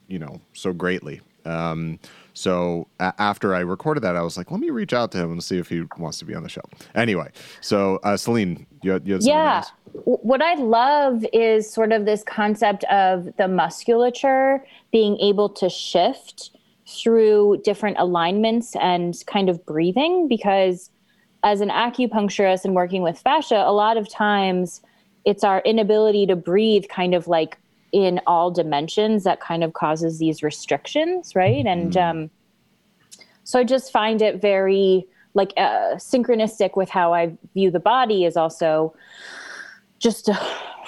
[0.08, 1.21] you know so greatly.
[1.45, 2.00] Um,
[2.34, 5.32] so a- after I recorded that, I was like, let me reach out to him
[5.32, 6.63] and see if he wants to be on the show.
[6.95, 7.30] Anyway,
[7.62, 9.71] so uh, Celine, you had, you had yeah else?
[10.03, 16.51] What i love is sort of this concept of the musculature being able to shift
[16.88, 20.91] through different alignments and kind of breathing because
[21.43, 24.81] as an acupuncturist and working with fascia a lot of times
[25.23, 27.58] it's our inability to breathe kind of like
[27.91, 31.65] in all dimensions that kind of causes these restrictions right?
[31.65, 32.29] And um,
[33.45, 38.25] so i just find it very like uh, synchronistic with how i view the body
[38.25, 38.93] is also
[40.08, 40.38] just uh,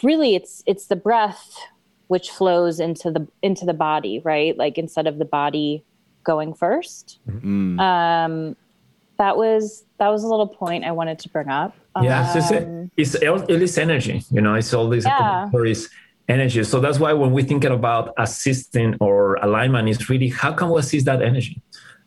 [0.04, 1.46] really it's it's the breath
[2.14, 5.84] which flows into the into the body right like instead of the body
[6.24, 7.80] going first Mm.
[7.92, 8.56] um
[9.22, 9.64] that was
[10.00, 11.72] that was a little point i wanted to bring up
[12.08, 13.14] Yeah, it's, just a- Um, it's
[13.56, 14.18] it is energy.
[14.36, 15.50] You know, it's all this Yeah.
[16.36, 16.62] energy.
[16.72, 20.78] So that's why when we're thinking about assisting or alignment, it's really how can we
[20.84, 21.56] assist that energy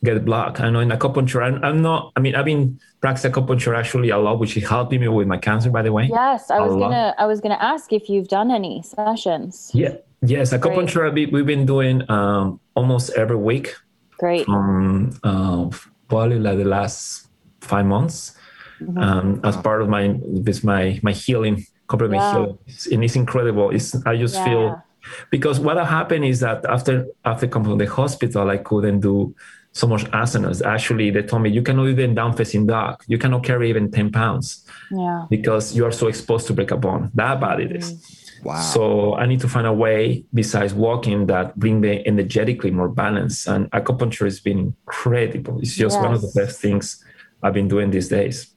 [0.02, 0.60] get blocked?
[0.60, 2.12] I know in acupuncture, I'm, I'm not.
[2.16, 5.36] I mean, I've been practicing acupuncture actually a lot, which is helping me with my
[5.38, 6.06] cancer, by the way.
[6.10, 6.90] yes i was lot.
[6.90, 9.96] gonna i was gonna ask if you've done any sessions Yeah.
[10.22, 13.74] Yes, acupuncture we- we've been doing um, almost every week
[14.18, 15.70] great from uh,
[16.08, 17.28] probably like the last
[17.60, 18.36] five months
[18.82, 18.96] Mm-hmm.
[18.98, 20.04] um, as part of my
[20.46, 22.32] this my my healing complement Yeah.
[22.32, 24.44] healing It's- and it's incredible it's i just Yeah.
[24.46, 24.82] feel
[25.30, 29.34] because what happened is that after after coming from the hospital i couldn't do
[29.72, 33.44] so much asanas actually they told me you cannot even down facing dog you cannot
[33.44, 37.40] carry even 10 pounds yeah because you are so exposed to break a bone that
[37.40, 38.16] bad it is mm.
[38.42, 38.58] Wow.
[38.58, 43.46] so I need to find a way besides walking that bring the energetically more balance.
[43.46, 45.58] And acupuncture has been incredible.
[45.60, 47.04] It's just one of the best things
[47.42, 48.54] I've been doing these days.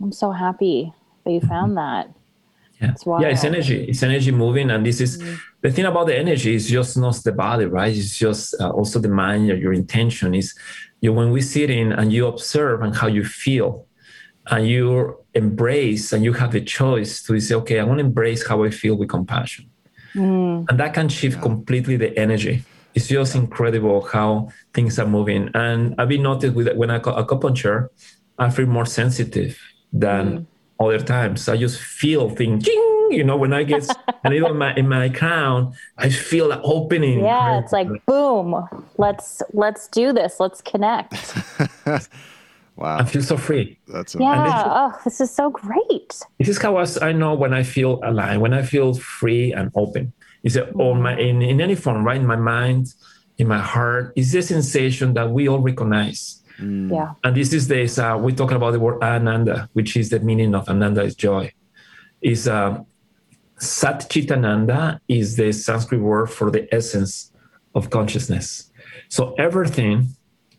[0.00, 0.92] i'm so happy
[1.24, 2.08] that you found that
[2.80, 3.84] Yeah, It's yeah, it's energy.
[3.84, 5.18] It's energy moving, and this is
[5.62, 6.54] the thing about the energy.
[6.54, 7.94] Is just not the body, right?
[7.96, 9.48] It's just uh, also the mind.
[9.48, 10.54] Your, your intention is
[11.00, 13.86] you when we sit in and you observe and how you feel,
[14.50, 18.46] and you embrace and you have the choice to say, okay, I want to embrace
[18.46, 19.70] how I feel with compassion,
[20.68, 22.64] and that can shift completely the energy.
[22.94, 25.50] It's just incredible how things are moving.
[25.54, 27.88] And I've been noticed with when I acupuncture,
[28.38, 29.58] I feel more sensitive
[29.92, 30.46] than
[30.80, 31.48] other times.
[31.48, 33.88] I just feel things, ching, you know, when I get
[34.24, 37.20] a little in my, in my crown, I feel an opening.
[37.20, 41.34] yeah it's like boom let's let's do this let's connect
[42.76, 42.98] wow.
[42.98, 43.78] I feel so free.
[43.88, 48.00] That's yeah oh this is so great This is how I know when I feel
[48.04, 50.12] alive, when I feel free and open.
[50.42, 51.42] Is it on my mm-hmm.
[51.42, 52.20] in, in any form, right?
[52.20, 52.94] In my mind,
[53.38, 56.42] in my heart, is the sensation that we all recognize.
[56.58, 60.20] Yeah And this is this, uh, we're talking about the word Ananda, which is the
[60.20, 61.52] meaning of Ananda is joy.
[62.20, 62.82] Is uh,
[63.58, 67.32] Sat Chitananda is the Sanskrit word for the essence
[67.74, 68.72] of consciousness.
[69.08, 70.08] So everything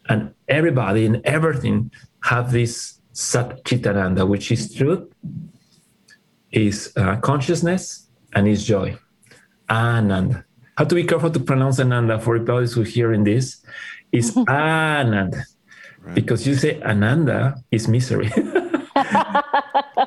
[0.08, 1.92] and everybody and everything
[2.24, 5.12] have this Sat Chitananda, which is truth,
[6.52, 8.98] is uh, consciousness, and is joy.
[9.70, 10.46] Ananda.
[10.78, 13.58] Have to be careful to pronounce Ananda for those who are hearing this.
[14.12, 15.44] Is Ananda
[16.14, 18.32] because you say Ananda is misery,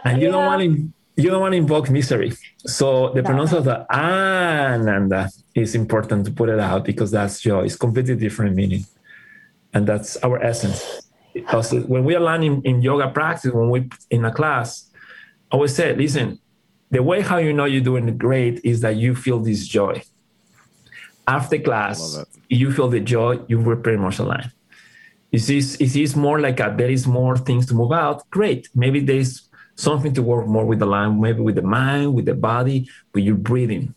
[0.04, 2.32] and you don't want to you don't want to invoke misery.
[2.58, 7.64] So the pronunciation of the Ananda is important to put it out because that's joy.
[7.64, 8.86] It's completely different meaning,
[9.74, 11.02] and that's our essence.
[11.34, 14.90] Because when we are learning in yoga practice, when we in a class,
[15.50, 16.38] I always say, listen,
[16.90, 20.02] the way how you know you're doing great is that you feel this joy.
[21.26, 24.52] After class, you feel the joy, you were pretty much aligned.
[25.32, 28.28] Is this is this more like a, there is more things to move out?
[28.30, 28.68] Great.
[28.74, 32.34] Maybe there's something to work more with the line, maybe with the mind, with the
[32.34, 33.94] body, with your breathing.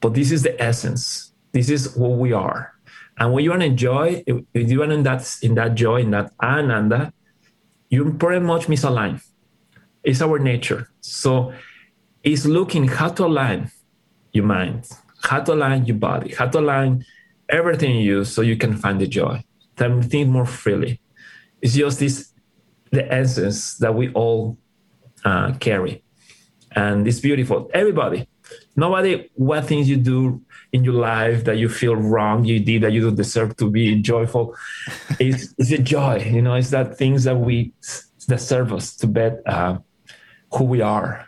[0.00, 1.32] But this is the essence.
[1.52, 2.72] This is who we are.
[3.18, 6.10] And when you want to enjoy, if you are in that in that joy, in
[6.12, 7.12] that ananda,
[7.88, 9.22] you pretty much misalign.
[10.04, 10.88] It's our nature.
[11.00, 11.52] So
[12.22, 13.70] it's looking how to align
[14.32, 14.88] your mind,
[15.22, 17.04] how to align your body, how to align
[17.48, 19.42] everything in you so you can find the joy.
[19.76, 21.00] Then think more freely.
[21.60, 22.32] It's just this
[22.90, 24.58] the essence that we all
[25.24, 26.02] uh, carry.
[26.72, 27.70] And it's beautiful.
[27.72, 28.28] Everybody,
[28.76, 32.92] nobody, what things you do in your life that you feel wrong you did that
[32.92, 34.54] you don't deserve to be joyful
[35.18, 37.72] it's, it's a joy you know it's that things that we
[38.28, 39.78] that serve us to bet uh,
[40.52, 41.26] who we are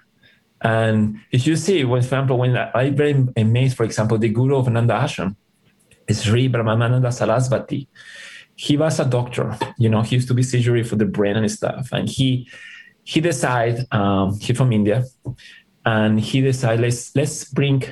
[0.62, 4.66] and if you see for example when i very amazed for example the guru of
[4.66, 5.36] ananda ashram
[6.08, 7.86] is sri brahmananda sarasvati
[8.64, 9.46] he was a doctor
[9.78, 12.28] you know he used to be surgery for the brain and stuff and he
[13.04, 15.04] he decided um, he's from india
[15.84, 17.82] and he decided let's let's bring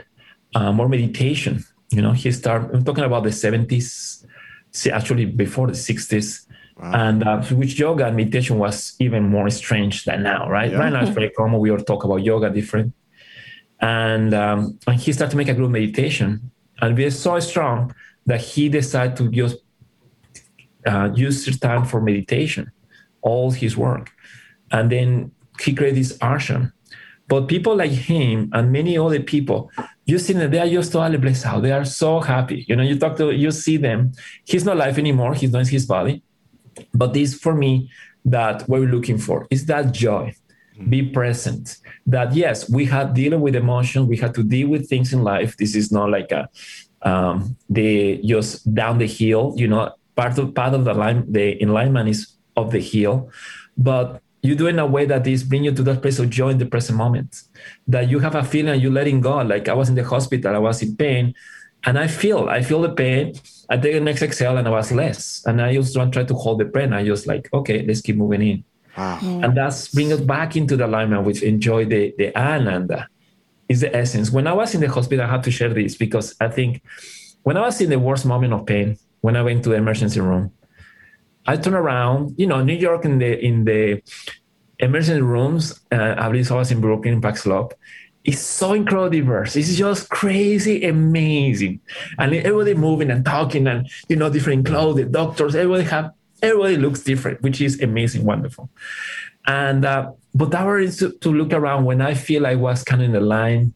[0.57, 1.65] uh, more meditation.
[1.91, 2.75] You know, he started.
[2.75, 4.25] I'm talking about the 70s,
[4.91, 6.93] actually before the 60s, wow.
[7.07, 10.49] and uh, which yoga and meditation was even more strange than now.
[10.49, 10.79] Right, yeah.
[10.79, 11.61] right now it's very common.
[11.61, 12.93] We all talk about yoga different,
[13.81, 16.51] and um, and he started to make a group meditation,
[16.81, 17.95] and we are so strong
[18.27, 19.59] that he decided to just
[20.87, 22.71] uh, use his time for meditation,
[23.23, 24.11] all his work,
[24.71, 26.73] and then he created this ashram.
[27.29, 29.71] But people like him and many other people,
[30.05, 31.63] you see them, they are just totally blessed out.
[31.63, 32.65] They are so happy.
[32.69, 34.13] You know, you talk to, you see them.
[34.45, 35.35] He's not alive anymore.
[35.35, 36.23] He's not in his body.
[36.95, 37.91] But this, for me,
[38.25, 40.35] that what we're looking for is that joy.
[40.77, 40.91] Mm-hmm.
[40.91, 41.79] Be present.
[42.07, 44.09] That yes, we had dealing with emotions.
[44.09, 45.57] We had to deal with things in life.
[45.57, 46.49] This is not like a
[47.03, 49.55] um, the just down the hill.
[49.57, 53.31] You know, part of part of the line, the alignment is of the hill,
[53.77, 56.31] but you do it in a way that is bring you to that place of
[56.31, 57.43] joy in the present moment.
[57.89, 59.37] That you have a feeling you're letting go.
[59.43, 61.35] Like i was in the hospital i was in pain
[61.85, 63.35] and i feel i feel the pain.
[63.69, 65.43] I take the next exhale and i was less.
[65.47, 66.93] And i just don't try to hold the pain.
[66.93, 68.65] I just like okay let's keep moving in.
[68.97, 69.19] Wow.
[69.23, 73.09] and that's bring us back into the alignment which enjoy the the ananda.
[73.69, 74.31] Is the essence.
[74.31, 76.83] When i was in the hospital i had to share this because i think
[77.43, 78.97] when i was in the worst moment of pain
[79.27, 80.45] when i went to the emergency room
[81.47, 84.03] I turn around, you know, New York in the in the
[84.81, 87.75] emergency rooms, uh, I believe I was in Brooklyn, Park Slope.
[88.25, 89.55] It's so incredibly diverse.
[89.55, 91.81] It's just crazy, amazing,
[92.19, 94.97] and everybody moving and talking, and you know, different clothes.
[94.97, 96.11] The doctors, everybody have,
[96.43, 98.69] everybody looks different, which is amazing, wonderful.
[99.47, 103.01] And uh, but that was to, to look around when I feel I was kind
[103.01, 103.75] of in the line,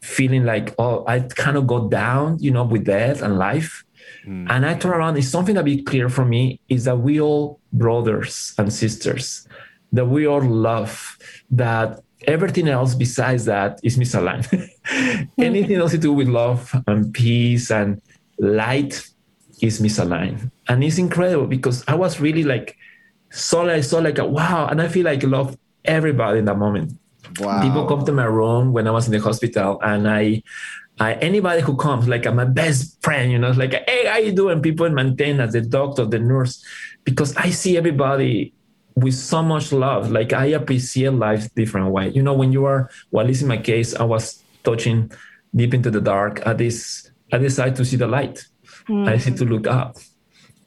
[0.00, 3.84] feeling like oh, I kind of go down, you know, with death and life
[4.26, 4.46] Mm.
[4.50, 7.60] And I turn around, it's something that be clear for me is that we all
[7.72, 9.46] brothers and sisters,
[9.92, 11.16] that we all love,
[11.50, 14.46] that everything else besides that is misaligned.
[15.38, 18.00] Anything else to do with love and peace and
[18.38, 19.06] light
[19.60, 20.50] is misaligned.
[20.68, 22.76] And it's incredible because I was really like,
[23.30, 24.66] so I saw like, a, wow.
[24.66, 26.98] And I feel like I love everybody in that moment.
[27.38, 27.62] Wow.
[27.62, 30.42] People come to my room when I was in the hospital and I
[31.00, 34.18] uh, anybody who comes, like uh, my best friend, you know, it's like, hey, how
[34.18, 34.60] you doing?
[34.60, 36.62] People maintain as the doctor, the nurse,
[37.04, 38.52] because I see everybody
[38.96, 40.10] with so much love.
[40.10, 42.10] Like I appreciate life different way.
[42.10, 45.10] You know, when you are, well, at least in my case, I was touching
[45.56, 46.46] deep into the dark.
[46.46, 48.44] At this, I decided to see the light.
[48.86, 49.08] Mm-hmm.
[49.08, 49.96] I see to look up.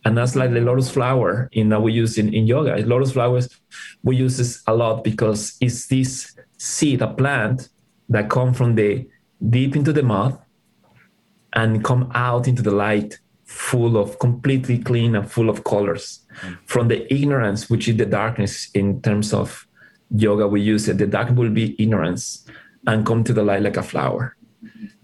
[0.03, 2.75] And that's like the lotus flower in that we use in, in yoga.
[2.85, 3.49] Lotus flowers,
[4.01, 7.69] we use this a lot because it's this seed, a plant
[8.09, 9.07] that come from the
[9.49, 10.37] deep into the mud
[11.53, 16.25] and come out into the light full of completely clean and full of colors
[16.65, 19.67] from the ignorance which is the darkness in terms of
[20.15, 20.97] yoga we use it.
[20.97, 22.45] The dark will be ignorance
[22.87, 24.35] and come to the light like a flower.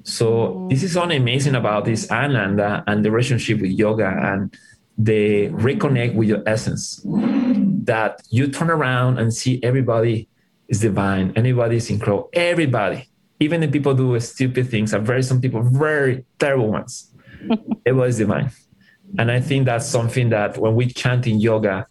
[0.03, 4.55] So this is so amazing about this ananda and the relationship with yoga and
[4.97, 10.27] the reconnect with your essence that you turn around and see everybody
[10.67, 15.41] is divine anybody is incredible everybody even if people do stupid things, are very some
[15.41, 17.11] people very terrible ones.
[17.85, 18.51] it was divine,
[19.17, 21.87] and I think that's something that when we chant in yoga,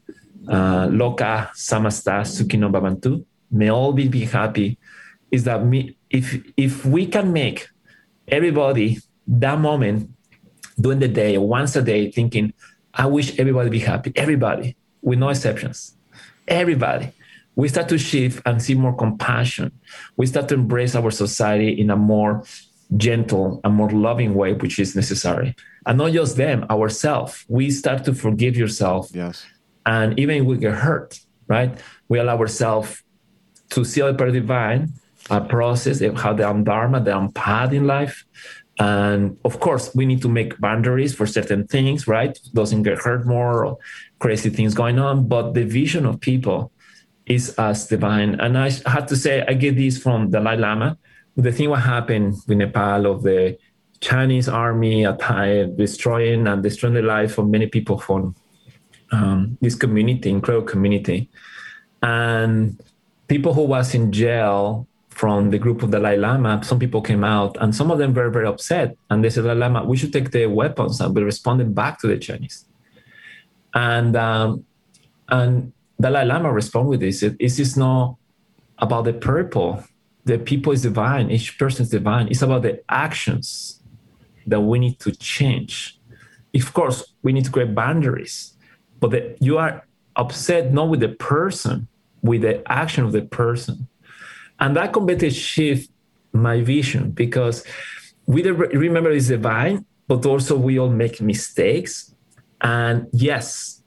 [0.48, 4.78] uh, Loka Samasta Sukhino Bhavantu, may all be, be happy,
[5.30, 7.68] is that me, if if we can make
[8.28, 10.10] everybody that moment
[10.78, 12.52] during the day, once a day, thinking,
[12.92, 15.96] I wish everybody be happy, everybody, with no exceptions,
[16.46, 17.12] everybody
[17.58, 19.72] we start to shift and see more compassion.
[20.16, 22.44] We start to embrace our society in a more
[22.96, 25.56] gentle and more loving way, which is necessary.
[25.84, 27.44] And not just them, ourselves.
[27.48, 29.10] We start to forgive yourself.
[29.12, 29.44] Yes.
[29.84, 31.76] And even if we get hurt, right?
[32.08, 33.02] We allow ourselves
[33.70, 34.92] to see the divine,
[35.28, 38.24] a process of how the Dharma, the path in life,
[38.78, 42.38] And of course, we need to make boundaries for certain things, right?
[42.54, 43.78] Doesn't get hurt more or
[44.20, 45.26] crazy things going on.
[45.26, 46.70] But the vision of people
[47.28, 48.40] is as divine.
[48.40, 50.98] And I have to say, I get this from Dalai Lama.
[51.36, 53.58] The thing what happened with Nepal of the
[54.00, 58.34] Chinese army attack, destroying and destroying the life of many people from
[59.12, 61.28] um, this community, incredible community.
[62.02, 62.80] And
[63.28, 67.56] people who was in jail from the group of Dalai Lama, some people came out
[67.60, 68.96] and some of them were very upset.
[69.10, 72.06] And they said, Dalai Lama, we should take the weapons and we responded back to
[72.06, 72.64] the Chinese.
[73.74, 74.64] And um,
[75.28, 77.22] and Dalai Lama responded with this.
[77.22, 78.16] It, it's just not
[78.78, 79.82] about the purple.
[80.24, 81.30] The people is divine.
[81.30, 82.28] Each person is divine.
[82.28, 83.82] It's about the actions
[84.46, 85.98] that we need to change.
[86.54, 88.54] Of course, we need to create boundaries,
[89.00, 89.86] but the, you are
[90.16, 91.88] upset not with the person,
[92.22, 93.88] with the action of the person.
[94.58, 95.90] And that completely shift
[96.32, 97.64] my vision because
[98.26, 102.14] we remember it's divine, but also we all make mistakes.
[102.60, 103.77] And yes,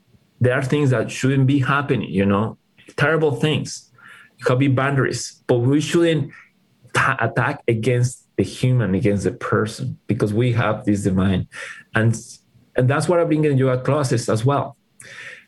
[0.42, 2.58] there are things that shouldn't be happening, you know,
[2.96, 3.90] terrible things.
[4.38, 6.32] It could be boundaries, but we shouldn't
[6.94, 11.46] attack against the human, against the person, because we have this divine.
[11.94, 12.10] And
[12.74, 14.76] and that's what I bring in yoga classes as well.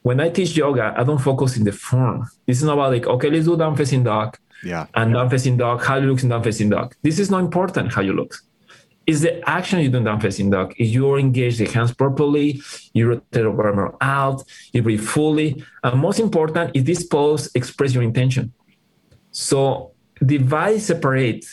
[0.03, 2.29] When I teach yoga, I don't focus in the form.
[2.47, 4.87] This is not about like, okay, let's do down facing dog yeah.
[4.95, 6.95] And down facing dog, how you look in down facing dog.
[7.03, 8.35] This is not important how you look.
[9.07, 10.75] It's the action you do down facing dog.
[10.79, 12.61] If you engage the hands properly,
[12.95, 14.43] you rotate the arm out,
[14.73, 15.63] you breathe fully.
[15.83, 18.53] And most important is this pose express your intention.
[19.31, 19.93] So
[20.25, 21.45] divide separate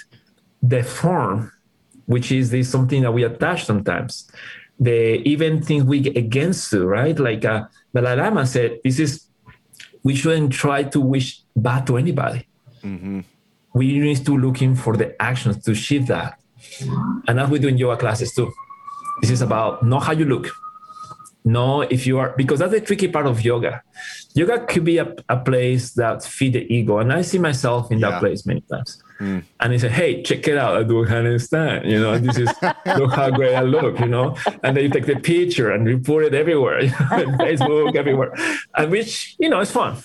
[0.61, 1.51] the form,
[2.05, 4.31] which is this something that we attach sometimes.
[4.79, 7.17] The even things we get against to, right?
[7.19, 9.27] Like uh, Dalai Lama said, this is
[10.03, 12.47] we shouldn't try to wish bad to anybody
[12.83, 13.19] Mm-hmm.
[13.73, 16.39] We need to looking for the actions to shift that.
[17.27, 18.51] And as we do in yoga classes too.
[19.21, 20.49] This is about not how you look,
[21.43, 23.81] no if you are because that's the tricky part of yoga.
[24.33, 26.99] Yoga could be a, a place that feed the ego.
[26.99, 28.11] And i see myself in yeah.
[28.11, 29.01] that place many times.
[29.19, 29.43] Mm.
[29.59, 30.77] and they say hey check it out.
[30.77, 32.49] I do a handstand you know this is
[32.97, 34.35] look how great i look you know.
[34.63, 38.33] And then you take the picture and you put it everywhere facebook everywhere.
[38.75, 39.97] And which you know it's fun.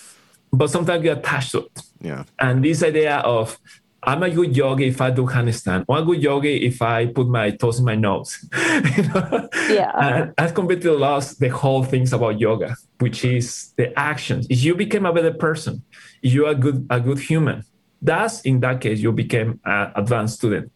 [0.53, 1.83] But sometimes you attach to it.
[2.01, 2.25] Yeah.
[2.39, 3.59] And this idea of
[4.03, 5.85] I'm a good yogi if I do handstand.
[5.89, 8.39] I'm a good yogi if I put my toes in my nose.
[8.97, 9.49] you know?
[9.69, 9.91] Yeah.
[10.01, 14.47] And I've completely lost the whole things about yoga, which is the actions.
[14.49, 15.83] If you became a better person,
[16.23, 17.65] if you're a good a good human,
[18.01, 20.71] that's in that case you became an advanced student.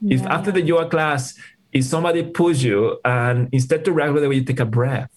[0.00, 0.16] Yeah.
[0.16, 1.38] If after the yoga class,
[1.72, 5.10] if somebody pulls you and instead to regular you take a breath,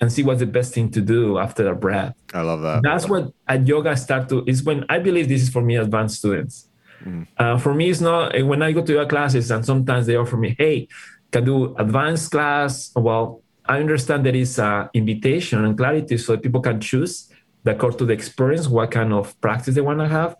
[0.00, 2.14] and see what's the best thing to do after a breath.
[2.32, 2.82] I love that.
[2.82, 6.18] That's what at yoga start to is when I believe this is for me advanced
[6.18, 6.67] students.
[7.04, 7.26] Mm.
[7.36, 10.16] Uh, for me, it's not eh, when I go to yoga classes and sometimes they
[10.16, 10.88] offer me, hey,
[11.30, 12.90] can do advanced class.
[12.96, 17.30] Well, I understand there is a invitation and clarity so that people can choose
[17.64, 20.36] the according to the experience what kind of practice they want to have.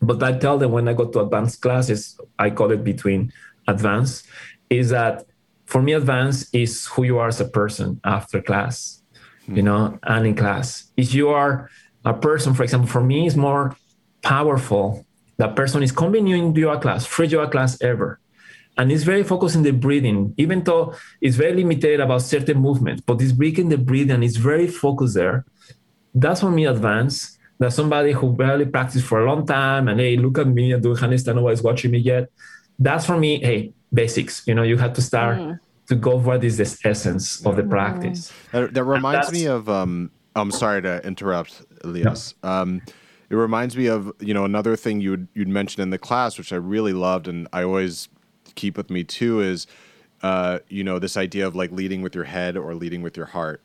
[0.00, 3.32] But I tell them when I go to advanced classes, I call it between
[3.66, 4.26] advanced,
[4.70, 5.24] is that
[5.66, 9.02] for me advance is who you are as a person after class
[9.46, 9.64] you hmm.
[9.64, 11.70] know and in class if you are
[12.04, 13.76] a person for example for me is more
[14.22, 15.04] powerful
[15.36, 18.20] that person is continuing yoga class free yoga class ever
[18.76, 23.02] and it's very focused in the breathing even though it's very limited about certain movements
[23.06, 25.44] but it's breaking the breathing and it's very focused there
[26.14, 30.16] that's for me advance that somebody who barely practiced for a long time and hey
[30.16, 32.28] look at me and do handstand nobody's watching me yet
[32.78, 34.42] that's for me hey basics.
[34.46, 35.58] You know, you have to start mm.
[35.88, 38.32] to go what is the essence of the practice.
[38.52, 39.68] That, that reminds me of.
[39.68, 42.34] Um, I'm sorry to interrupt, Elias.
[42.42, 42.50] No.
[42.50, 42.82] Um,
[43.30, 46.52] it reminds me of you know another thing you'd you'd mentioned in the class, which
[46.52, 48.08] I really loved, and I always
[48.54, 49.66] keep with me too, is
[50.22, 53.26] uh, you know this idea of like leading with your head or leading with your
[53.26, 53.62] heart.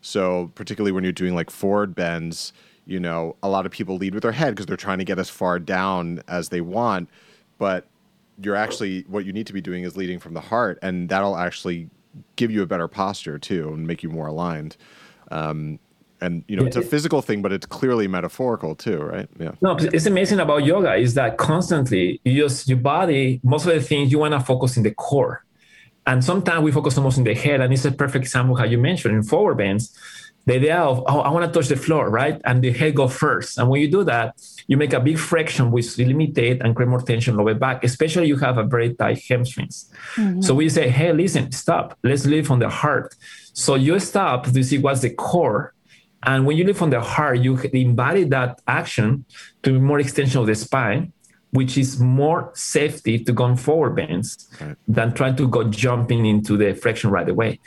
[0.00, 2.52] So particularly when you're doing like forward bends,
[2.86, 5.18] you know, a lot of people lead with their head because they're trying to get
[5.18, 7.08] as far down as they want,
[7.58, 7.86] but
[8.42, 11.36] you're actually what you need to be doing is leading from the heart, and that'll
[11.36, 11.88] actually
[12.36, 14.76] give you a better posture too and make you more aligned.
[15.30, 15.78] Um,
[16.24, 19.28] and you know, it's a physical thing, but it's clearly metaphorical too, right?
[19.38, 19.52] Yeah.
[19.60, 23.40] No, it's amazing about yoga is that constantly you use your body.
[23.42, 25.44] Most of the things you want to focus in the core,
[26.06, 27.60] and sometimes we focus almost in the head.
[27.60, 29.96] And it's a perfect example how you mentioned in forward bends
[30.46, 33.08] the idea of oh i want to touch the floor right and the head go
[33.08, 36.88] first and when you do that you make a big friction which limitate and create
[36.88, 40.40] more tension lower back especially you have a very tight hamstrings mm-hmm.
[40.40, 43.14] so we say hey listen stop let's live from the heart
[43.52, 45.73] so you stop to see what's the core
[46.26, 49.24] and when you live from the heart you embody that action
[49.62, 51.12] to be more extension of the spine
[51.54, 54.76] which is more safety to go forward bends right.
[54.88, 57.60] than trying to go jumping into the flexion right away.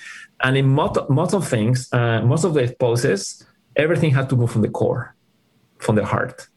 [0.43, 3.45] And in most, most of things, uh, most of the poses,
[3.77, 5.15] everything has to move from the core,
[5.77, 6.49] from the heart.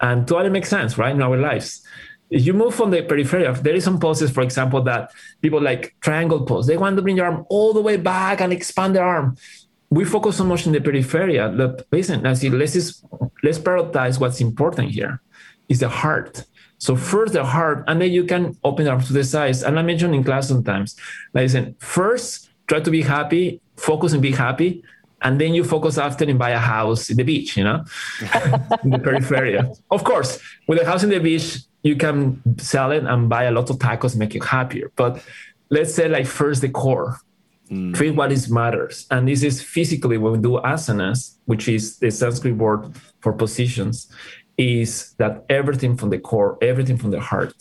[0.00, 1.82] And totally makes sense, right, in our lives.
[2.30, 5.10] If you move from the periphery, there is some poses, for example, that
[5.42, 6.68] people like triangle pose.
[6.68, 9.36] They want to bring your arm all the way back and expand their arm.
[9.90, 11.38] We focus so much in the periphery.
[11.48, 13.04] Look, listen, I see, let's, just,
[13.42, 15.20] let's prioritize what's important here
[15.68, 16.44] is the heart.
[16.78, 19.62] So first the heart, and then you can open up to the sides.
[19.62, 20.96] And I mentioned in class sometimes,
[21.34, 24.82] like I said, first try to be happy, focus and be happy,
[25.22, 27.84] and then you focus after and buy a house in the beach, you know,
[28.84, 29.58] in the periphery.
[29.90, 33.50] Of course, with a house in the beach, you can sell it and buy a
[33.50, 34.92] lot of tacos, make you happier.
[34.94, 35.22] But
[35.70, 37.18] let's say like first the core,
[37.70, 37.94] mm.
[37.94, 39.06] treat what is matters.
[39.10, 44.10] And this is physically when we do asanas, which is the Sanskrit word for positions
[44.58, 47.54] is that everything from the core, everything from the heart.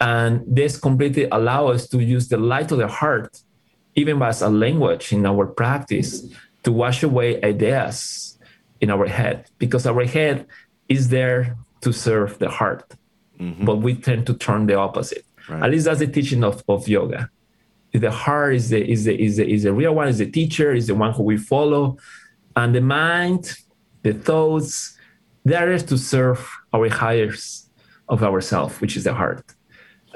[0.00, 3.40] And this completely allow us to use the light of the heart,
[3.94, 6.26] even as a language in our practice,
[6.64, 8.38] to wash away ideas
[8.80, 10.46] in our head, because our head
[10.88, 12.94] is there to serve the heart.
[13.40, 13.64] Mm-hmm.
[13.64, 15.24] But we tend to turn the opposite.
[15.48, 15.62] Right.
[15.62, 17.30] At least that's the teaching of, of yoga.
[18.00, 20.72] The heart is the is the is the is the real one, is the teacher,
[20.72, 21.98] is the one who we follow.
[22.56, 23.56] And the mind,
[24.02, 24.96] the thoughts,
[25.44, 27.70] there is to serve our highest
[28.08, 29.44] of ourselves, which is the heart.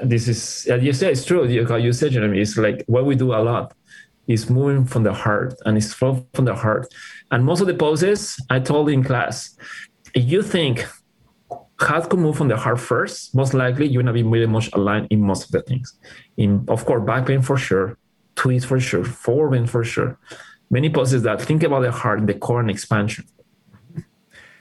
[0.03, 1.47] This is, you say, it's true.
[1.47, 3.73] You, you said, Jeremy, it's like what we do a lot
[4.27, 6.87] is moving from the heart and it's from, from the heart.
[7.31, 9.55] And most of the poses I told in class,
[10.13, 10.85] if you think
[11.83, 15.07] how to move from the heart first, most likely you're gonna be really much aligned
[15.09, 15.97] in most of the things.
[16.37, 17.97] In of course, back pain for sure,
[18.35, 20.17] twist for sure, forward bend for sure.
[20.69, 23.25] Many poses that think about the heart, the core and expansion.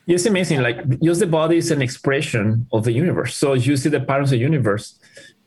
[0.06, 0.62] It's amazing.
[0.62, 3.36] Like use the body is an expression of the universe.
[3.36, 4.98] So you see the patterns of the universe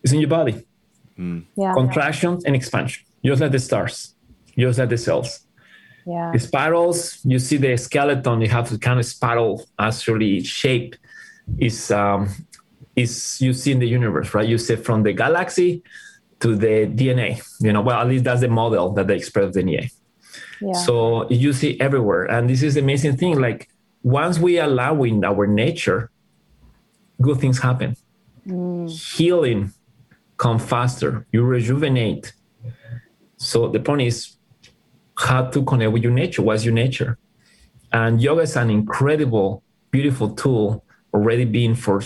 [0.03, 0.65] is in your body.
[1.19, 1.45] Mm.
[1.55, 1.73] Yeah.
[1.73, 3.05] Contraction and expansion.
[3.23, 4.15] Just like the stars.
[4.57, 5.45] Just like the cells.
[6.05, 6.31] Yeah.
[6.31, 10.95] The spirals, you see the skeleton, you have the kind of spiral actually shape
[11.57, 12.29] is um
[12.95, 14.47] is you see in the universe, right?
[14.47, 15.83] You see from the galaxy
[16.39, 17.41] to the DNA.
[17.59, 19.91] You know, well, at least that's the model that they express the DNA.
[20.61, 20.73] Yeah.
[20.73, 22.25] So you see everywhere.
[22.25, 23.39] And this is the amazing thing.
[23.39, 23.69] Like
[24.03, 26.11] once we allow in our nature,
[27.21, 27.95] good things happen.
[28.47, 28.89] Mm.
[28.89, 29.73] Healing
[30.37, 31.25] come faster.
[31.31, 32.33] You rejuvenate.
[33.37, 34.37] So the point is
[35.17, 36.41] how to connect with your nature.
[36.41, 37.17] What's your nature?
[37.91, 40.84] And yoga is an incredible, beautiful tool
[41.15, 42.01] already being for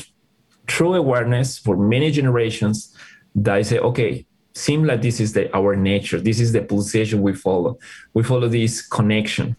[0.67, 2.95] true awareness for many generations
[3.35, 6.19] that I say, okay, seems like this is the, our nature.
[6.19, 7.79] This is the pulsation we follow.
[8.13, 9.55] We follow this connection.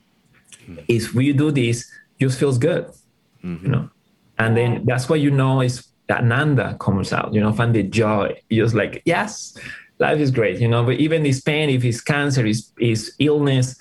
[0.67, 0.85] Mm.
[0.89, 1.91] If we do this,
[2.21, 2.87] just feels good,
[3.43, 3.65] mm-hmm.
[3.65, 3.91] you know.
[4.39, 7.83] And then that's why you know is that ananda comes out, you know, find the
[7.83, 8.41] joy.
[8.49, 9.57] You're just like, yes,
[9.99, 10.85] life is great, you know.
[10.85, 13.77] But even this pain, if it's cancer, is is illness,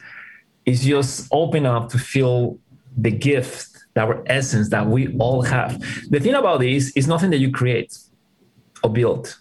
[0.65, 2.59] is just open up to feel
[2.97, 5.79] the gift, our essence that we all have.
[6.09, 7.97] The thing about this is nothing that you create
[8.83, 9.39] or build.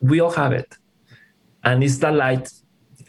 [0.00, 0.76] We all have it.
[1.62, 2.50] And it's that light,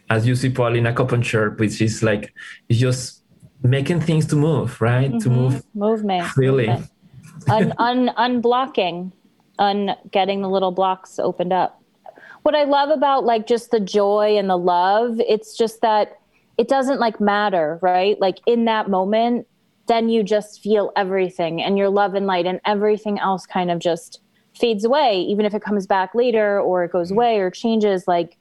[0.09, 2.33] as you see probably in acupuncture, which is like
[2.69, 3.23] it's just
[3.63, 5.09] making things to move, right?
[5.09, 5.19] Mm-hmm.
[5.19, 6.37] To move movement.
[6.37, 6.89] Movement.
[7.49, 9.11] un, un, unblocking,
[9.59, 11.81] un getting the little blocks opened up.
[12.43, 16.19] What I love about like just the joy and the love, it's just that
[16.57, 18.19] it doesn't like matter, right?
[18.21, 19.47] Like in that moment,
[19.87, 23.79] then you just feel everything and your love and light and everything else kind of
[23.79, 24.19] just
[24.53, 28.07] fades away, even if it comes back later or it goes away or changes.
[28.07, 28.37] Like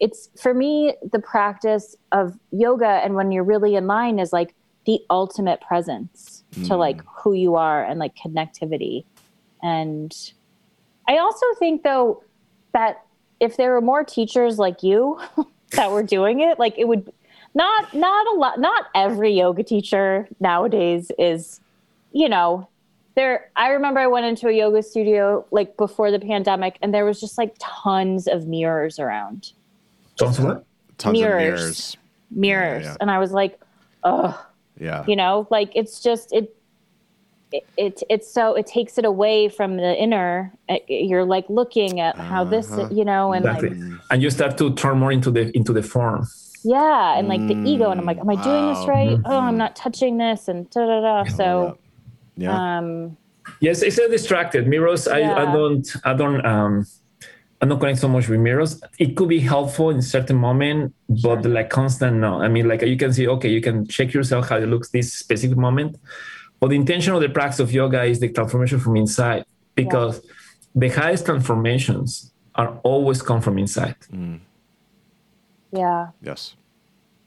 [0.00, 4.54] it's for me, the practice of yoga and when you're really in line is like
[4.86, 6.66] the ultimate presence mm.
[6.68, 9.04] to like who you are and like connectivity.
[9.62, 10.14] And
[11.08, 12.22] I also think though
[12.72, 13.02] that
[13.40, 15.20] if there were more teachers like you
[15.72, 17.12] that were doing it, like it would
[17.56, 21.60] not not a lot not every yoga teacher nowadays is,
[22.12, 22.68] you know,
[23.14, 27.06] there I remember I went into a yoga studio like before the pandemic and there
[27.06, 29.52] was just like tons of mirrors around.
[30.16, 30.66] Tons of what?
[30.98, 31.40] Tons mirrors.
[31.40, 31.96] of mirrors.
[32.30, 32.84] Mirrors.
[32.84, 32.96] Yeah, yeah.
[33.00, 33.58] And I was like,
[34.04, 34.46] oh
[34.78, 35.04] yeah.
[35.08, 36.54] You know, like it's just it,
[37.52, 40.52] it, it it's so it takes it away from the inner.
[40.68, 42.50] Uh, you're like looking at how uh-huh.
[42.50, 43.70] this, you know, and exactly.
[43.70, 46.26] like, and you start to turn more into the into the form.
[46.66, 48.42] Yeah, and like the ego, and I'm like, am I wow.
[48.42, 49.10] doing this right?
[49.10, 49.26] Mm-hmm.
[49.26, 51.30] Oh, I'm not touching this, and da da da.
[51.36, 51.78] So,
[52.36, 52.78] yeah.
[52.78, 53.16] Um,
[53.60, 55.06] yes, it's a distracted mirrors.
[55.06, 55.32] Yeah.
[55.32, 56.86] I, I don't I don't um
[57.60, 58.82] I'm not connecting so much with mirrors.
[58.98, 61.52] It could be helpful in certain moment, but sure.
[61.52, 62.42] like constant, no.
[62.42, 65.12] I mean, like you can see, okay, you can check yourself how it looks this
[65.14, 65.96] specific moment.
[66.60, 69.44] But the intention of the practice of yoga is the transformation from inside
[69.74, 70.20] because
[70.74, 73.96] the highest transformations are always come from inside.
[74.12, 74.40] Mm.
[75.76, 76.08] Yeah.
[76.22, 76.56] Yes.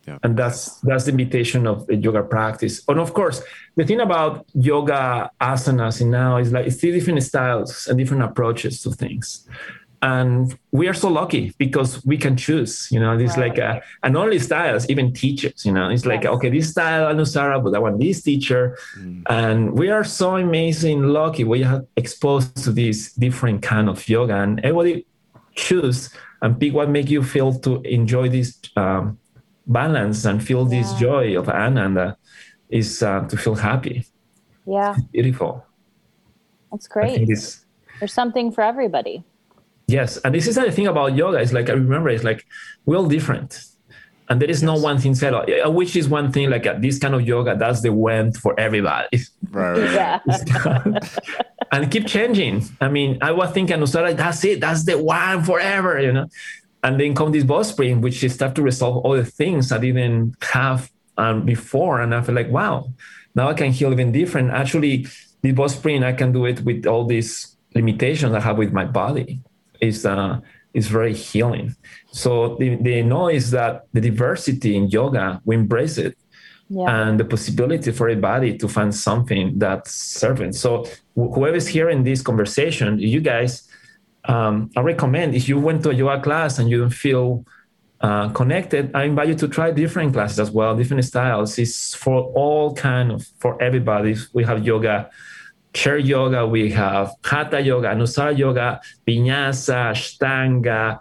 [0.07, 0.17] Yeah.
[0.23, 2.81] And that's that's the invitation of the yoga practice.
[2.87, 3.43] And of course,
[3.75, 8.81] the thing about yoga asanas now is like it's three different styles and different approaches
[8.83, 9.47] to things
[10.01, 13.49] and we are so lucky because we can choose you know it's right.
[13.49, 16.31] like a, and only styles even teachers you know it's like yes.
[16.31, 19.21] okay this style anusara but i want this teacher mm.
[19.29, 24.35] and we are so amazing lucky we are exposed to these different kind of yoga
[24.35, 25.05] and everybody
[25.55, 26.09] choose
[26.41, 29.19] and pick what make you feel to enjoy this um,
[29.67, 30.81] balance and feel yeah.
[30.81, 32.17] this joy of ananda
[32.69, 34.05] is uh, to feel happy?
[34.65, 34.95] Yeah.
[34.95, 35.65] It's beautiful.
[36.71, 37.27] That's great.
[37.27, 39.23] there's something for everybody.
[39.87, 41.39] Yes, and this is the thing about yoga.
[41.39, 42.45] It's like I remember, it's like
[42.85, 43.63] we're all different,
[44.29, 44.67] and there is yes.
[44.67, 45.47] no one thing set up.
[45.73, 47.55] Which is one thing like uh, this kind of yoga.
[47.57, 49.19] That's the one for everybody.
[49.51, 49.79] Right.
[49.79, 50.21] right.
[50.27, 50.99] Yeah.
[51.71, 52.65] and keep changing.
[52.79, 54.61] I mean, I was thinking, like, that's it.
[54.61, 55.99] That's the one forever.
[55.99, 56.27] You know.
[56.83, 59.79] And then come this Bow Spring, which is start to resolve all the things I
[59.79, 62.93] didn't have um, before, and I feel like, wow,
[63.33, 64.51] now I can heal even different.
[64.51, 65.07] Actually,
[65.41, 68.85] the Bow Spring, I can do it with all these limitations I have with my
[68.85, 69.39] body
[69.81, 70.41] is uh,
[70.73, 71.75] is very healing.
[72.11, 76.17] So the, the noise that the diversity in yoga, we embrace it.
[76.69, 76.85] Yeah.
[76.85, 80.53] And the possibility for everybody to find something that's serving.
[80.53, 80.83] So
[81.15, 83.67] wh- whoever's hearing this conversation, you guys,
[84.25, 87.43] um, I recommend if you went to a yoga class and you don't feel
[88.01, 91.57] uh, connected, I invite you to try different classes as well, different styles.
[91.57, 94.15] It's for all kind of for everybody.
[94.33, 95.09] We have yoga
[95.73, 100.99] chair yoga, we have hatha yoga, anusara yoga, vinyasa, ashtanga,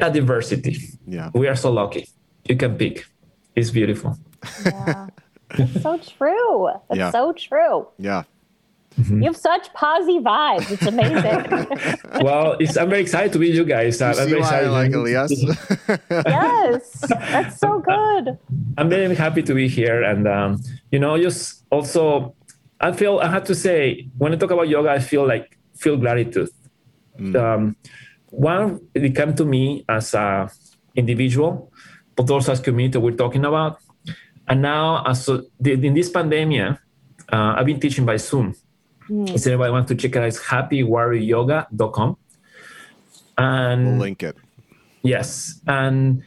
[0.00, 0.78] a diversity.
[1.06, 1.30] Yeah.
[1.34, 2.08] We are so lucky.
[2.48, 3.06] You can pick.
[3.54, 4.18] It's beautiful.
[4.64, 5.08] Yeah.
[5.50, 6.68] It's so true.
[6.68, 7.10] It's yeah.
[7.10, 7.88] so true.
[7.98, 8.24] Yeah.
[8.98, 9.22] Mm-hmm.
[9.22, 10.70] You have such posy vibes.
[10.70, 12.24] It's amazing.
[12.24, 14.00] well, it's, I'm very excited to meet you guys.
[14.00, 14.68] You I'm very excited.
[14.68, 15.32] I like Elias.
[16.10, 18.38] yes, that's so good.
[18.76, 22.34] I'm very happy to be here, and um, you know, just also
[22.80, 25.96] I feel I have to say when I talk about yoga, I feel like feel
[25.96, 26.48] gratitude.
[27.18, 27.36] Mm.
[27.36, 27.76] Um,
[28.30, 30.50] one, it came to me as a
[30.94, 31.72] individual,
[32.16, 33.78] but also as community we're talking about.
[34.48, 36.78] And now, as so, in this pandemic,
[37.32, 38.54] uh, I've been teaching by Zoom.
[39.08, 39.34] Mm.
[39.34, 42.16] If anybody wants to check it out, it's happywarrioryoga.com.
[43.38, 44.36] And we'll link it.
[45.02, 45.60] Yes.
[45.66, 46.22] And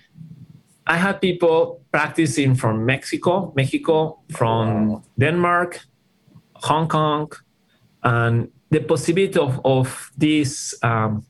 [0.86, 5.80] I had people practicing from Mexico, Mexico, from Denmark,
[6.64, 7.32] Hong Kong,
[8.04, 11.26] and the possibility of, of these um,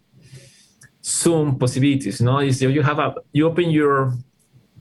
[1.03, 2.19] Zoom possibilities.
[2.19, 4.13] You know, is you have a you open your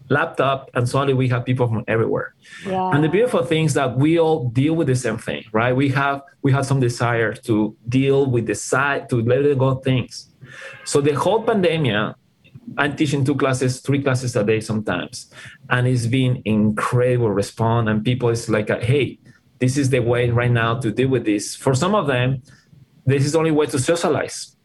[0.08, 2.34] laptop and suddenly we have people from everywhere.
[2.66, 2.90] Yeah.
[2.92, 5.74] And the beautiful thing is that we all deal with the same thing, right?
[5.74, 9.76] We have we have some desire to deal with the side to let it go
[9.76, 10.28] things.
[10.84, 12.14] So the whole pandemic,
[12.76, 15.32] I'm teaching two classes, three classes a day sometimes,
[15.70, 17.88] and it's been incredible response.
[17.88, 19.18] And people is like, hey,
[19.62, 21.54] this is the way right now to deal with this.
[21.54, 22.42] For some of them,
[23.06, 24.56] this is the only way to socialize.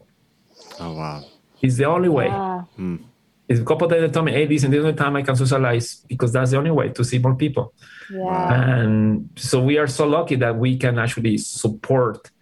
[0.80, 1.22] Oh wow!
[1.62, 2.26] It's the only way.
[2.26, 2.62] Yeah.
[2.74, 2.96] Hmm.
[3.48, 5.36] It's a couple of days told me, "Hey, this is the only time I can
[5.36, 7.66] socialize because that's the only way to see more people."
[8.10, 8.54] Yeah.
[8.54, 12.32] And so we are so lucky that we can actually support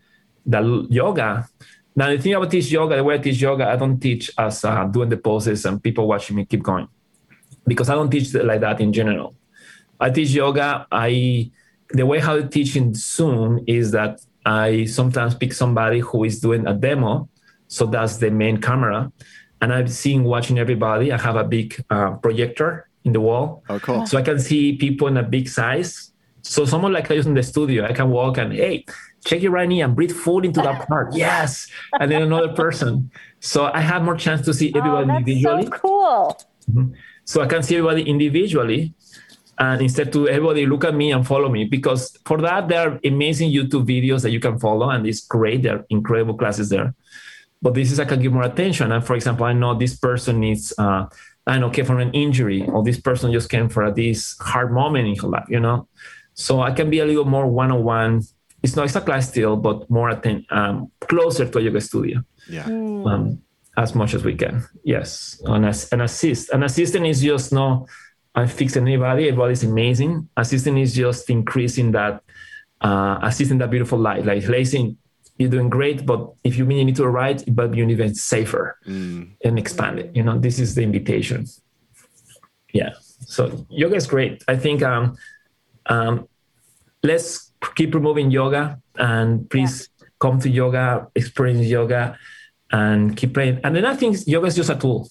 [0.47, 1.47] the yoga.
[1.95, 4.65] Now the thing about teach yoga, the way I teach yoga, I don't teach as
[4.65, 6.89] uh, doing the poses and people watching me keep going,
[7.67, 9.35] because I don't teach like that in general.
[10.01, 10.87] I teach yoga.
[10.91, 11.51] I
[11.91, 16.41] the way how I teach in Zoom is that I sometimes pick somebody who is
[16.41, 17.29] doing a demo.
[17.69, 19.13] So that's the main camera.
[19.61, 21.13] And I'm seeing watching everybody.
[21.13, 23.65] I have a big uh, projector in the wall.
[23.69, 24.07] Oh, cool.
[24.07, 26.13] So I can see people in a big size.
[26.43, 28.85] So someone like I use in the studio, I can walk and, hey,
[29.25, 31.15] check your right knee and breathe fully into that part.
[31.15, 31.67] Yes.
[31.99, 33.11] And then another person.
[33.41, 35.65] So I have more chance to see everybody oh, individually.
[35.65, 36.39] So cool.
[36.71, 36.95] Mm-hmm.
[37.25, 38.95] So I can see everybody individually
[39.59, 43.01] and instead to everybody look at me and follow me because for that there are
[43.05, 45.63] amazing youtube videos that you can follow and it's great.
[45.63, 46.95] There are incredible classes there.
[47.63, 48.93] But this is i can give more attention.
[48.93, 51.07] And for example i know this person needs uh,
[51.47, 55.09] i know came from an injury or this person just came for this hard moment
[55.09, 55.89] in her life you know?
[56.35, 58.23] So i can be a little more one-on-one.
[58.63, 62.23] It's not it's a class still but more atten- um, closer to a yoga studio.
[62.49, 62.65] Yeah.
[62.65, 63.11] Mm.
[63.11, 63.43] um,
[63.77, 64.65] as much as we can.
[64.85, 65.41] Yes.
[65.45, 66.51] And as an assist.
[66.51, 67.87] An assistant is just no
[68.37, 69.29] I fix anybody.
[69.29, 70.29] Everybody's amazing.
[70.37, 72.23] Assisting is just increasing that,
[72.83, 74.27] uh, assisting that beautiful life.
[74.27, 74.99] Like lacing,
[75.39, 78.79] you're doing great, but if you mean you need to write, but you even safer
[78.87, 79.29] mm.
[79.43, 80.15] and expand it.
[80.15, 81.47] You know, this is the invitation.
[82.73, 82.93] Yeah.
[83.01, 84.45] So yoga is great.
[84.49, 85.17] I think um,
[85.87, 86.29] um,
[87.03, 92.19] let's keep promoting yoga and please come to yoga, experience yoga,
[92.71, 93.61] and keep playing.
[93.65, 95.09] And then I think yoga is just a tool,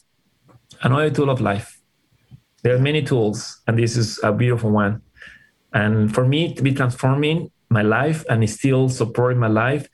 [0.81, 1.74] another tool of life.
[2.65, 5.03] There are many tools, and this is a beautiful one.
[5.71, 9.87] And for me to be transforming my life and still supporting my life,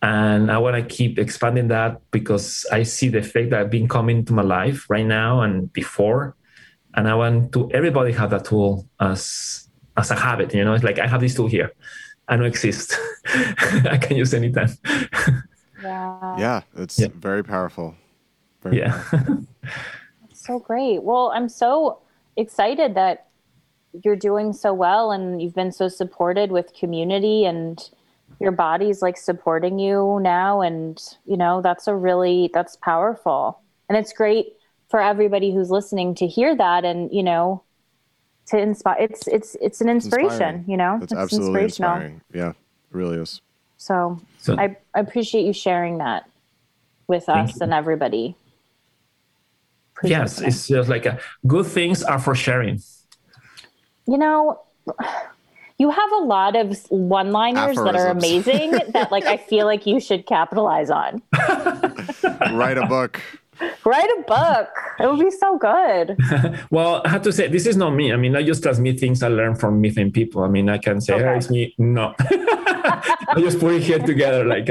[0.00, 3.88] and I want to keep expanding that because I see the effect that I've been
[3.88, 6.36] coming to my life right now and before,
[6.94, 10.54] and I want to everybody have that tool as as a habit.
[10.54, 11.72] You know, it's like I have this tool here.
[12.28, 12.96] I don't exist.
[13.90, 14.70] I can use anytime.
[15.82, 16.38] yeah.
[16.38, 17.08] Yeah, it's yeah.
[17.12, 17.96] very powerful.
[18.62, 19.02] Very yeah.
[19.02, 19.46] Powerful.
[20.32, 21.02] so great.
[21.02, 22.03] Well, I'm so
[22.36, 23.28] excited that
[24.04, 27.90] you're doing so well and you've been so supported with community and
[28.40, 30.60] your body's like supporting you now.
[30.60, 33.60] And you know that's a really that's powerful.
[33.88, 34.54] And it's great
[34.88, 37.62] for everybody who's listening to hear that and you know
[38.46, 40.96] to inspire it's it's it's an inspiration it's you know?
[40.96, 42.20] It's, it's absolutely inspiring.
[42.32, 42.56] Yeah it
[42.96, 43.40] really is.
[43.76, 46.28] So, so I, I appreciate you sharing that
[47.06, 48.28] with us and everybody.
[48.28, 48.43] appreciate
[50.04, 50.48] yes that.
[50.48, 52.80] it's just like a, good things are for sharing.
[54.06, 54.60] You know
[55.78, 59.86] you have a lot of one liners that are amazing that like i feel like
[59.86, 61.22] you should capitalize on.
[62.52, 63.20] Write a book.
[63.84, 64.68] Write a book.
[64.98, 66.16] It would be so good.
[66.70, 68.12] Well i have to say this is not me.
[68.12, 70.42] I mean i just transmit things i learn from different people.
[70.42, 71.24] I mean i can say okay.
[71.24, 71.74] hey it's me.
[71.78, 72.14] No.
[72.18, 74.68] I just put it here together like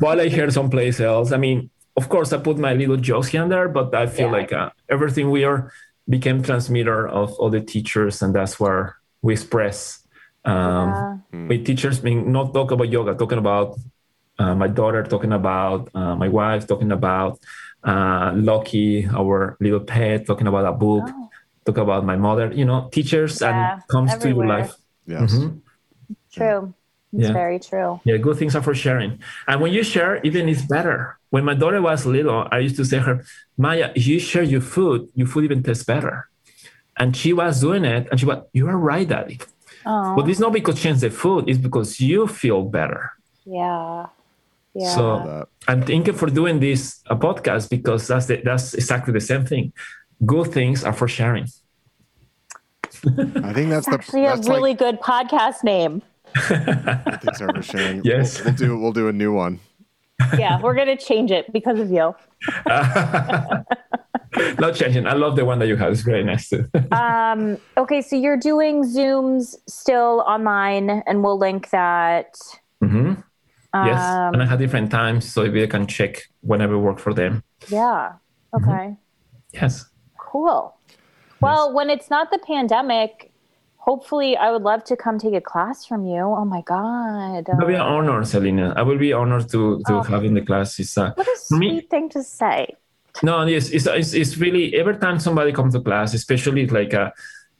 [0.00, 1.32] while i hear someplace else.
[1.32, 4.26] I mean of course i put my little jokes here and there but i feel
[4.26, 4.32] yeah.
[4.32, 5.72] like uh, everything we are
[6.08, 10.00] became transmitter of all the teachers and that's where we express
[10.44, 11.46] um, yeah.
[11.48, 13.78] with teachers being not talk about yoga talking about
[14.38, 17.38] uh, my daughter talking about uh, my wife talking about
[17.84, 21.30] uh, Loki, our little pet, talking about a book, oh.
[21.64, 24.46] talk about my mother, you know, teachers yeah, and comes everywhere.
[24.46, 24.74] to your life.
[25.06, 25.34] Yes.
[25.34, 25.58] Mm-hmm.
[26.32, 26.74] True.
[27.12, 27.32] It's yeah.
[27.32, 28.00] very true.
[28.04, 29.18] Yeah, good things are for sharing.
[29.48, 31.18] And when you share, even it's better.
[31.30, 33.24] When my daughter was little, I used to say her,
[33.56, 36.28] Maya, if you share your food, your food even tastes better.
[36.96, 39.40] And she was doing it, and she was, You are right, Daddy.
[39.86, 40.16] Aww.
[40.16, 43.12] But it's not because she the food, it's because you feel better.
[43.44, 44.06] Yeah.
[44.74, 44.94] Yeah.
[44.94, 49.44] So I'm thinking for doing this a podcast because that's the, that's exactly the same
[49.44, 49.72] thing.
[50.24, 51.48] Good things are for sharing.
[53.04, 56.02] I think that's the, actually that's a really like, good podcast name.
[56.34, 58.02] Good things are for sharing.
[58.04, 59.60] Yes, we'll, we'll do we'll do a new one.
[60.38, 62.14] Yeah, we're gonna change it because of you.
[64.58, 65.06] Not changing.
[65.06, 65.92] I love the one that you have.
[65.92, 66.68] It's very nice too.
[66.92, 72.38] um, okay, so you're doing Zooms still online, and we'll link that.
[72.82, 73.14] Mm-hmm.
[73.74, 77.42] Yes, um, and I have different times, so you can check whenever work for them.
[77.68, 78.12] Yeah.
[78.54, 78.66] Okay.
[78.66, 78.92] Mm-hmm.
[79.52, 79.86] Yes.
[80.18, 80.76] Cool.
[81.40, 81.74] Well, yes.
[81.74, 83.32] when it's not the pandemic,
[83.80, 86.20] hopefully, I would love to come take a class from you.
[86.20, 87.48] Oh my god!
[87.48, 88.72] It will be an honor, Selena.
[88.76, 90.02] I will be honored to to oh.
[90.02, 90.78] have in the class.
[90.78, 92.76] It's uh, what a sweet me, thing to say.
[93.22, 97.12] No, yes, it's, it's it's really every time somebody comes to class, especially like a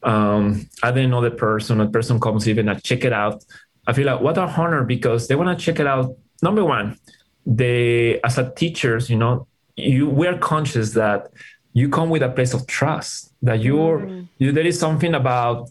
[0.02, 3.44] um, I didn't know the person, a person comes even I check it out.
[3.86, 6.16] I feel like what a honor because they want to check it out.
[6.42, 6.98] Number one,
[7.44, 9.46] they as a teachers, you know,
[9.76, 11.30] you we're conscious that
[11.72, 14.28] you come with a place of trust that you're mm.
[14.38, 15.70] you, there is something about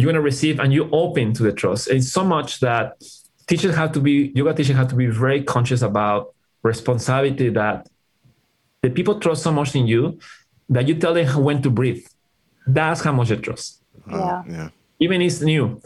[0.00, 1.88] you're going to receive and you open to the trust.
[1.88, 3.02] It's so much that
[3.46, 7.88] teachers have to be yoga teachers have to be very conscious about responsibility that
[8.82, 10.18] the people trust so much in you
[10.68, 12.06] that you tell them when to breathe.
[12.66, 13.82] That's how much they trust.
[14.08, 14.42] Yeah.
[14.48, 14.68] yeah.
[15.00, 15.80] Even it's new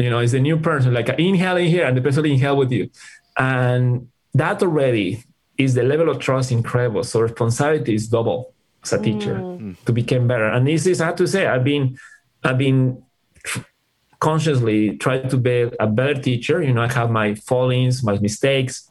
[0.00, 2.90] you know, it's a new person, like inhaling here and the person inhale with you.
[3.36, 5.24] And that already
[5.58, 7.04] is the level of trust incredible.
[7.04, 9.76] So responsibility is double as a teacher mm.
[9.84, 10.46] to become better.
[10.46, 11.98] And this is, I have to say, I've been,
[12.42, 13.02] I've been
[14.20, 16.62] consciously try to be a better teacher.
[16.62, 18.90] You know, I have my fallings, my mistakes,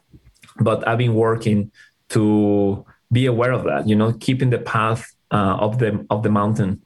[0.58, 1.70] but I've been working
[2.10, 6.30] to be aware of that, you know, keeping the path uh, of the, of the
[6.30, 6.82] mountain.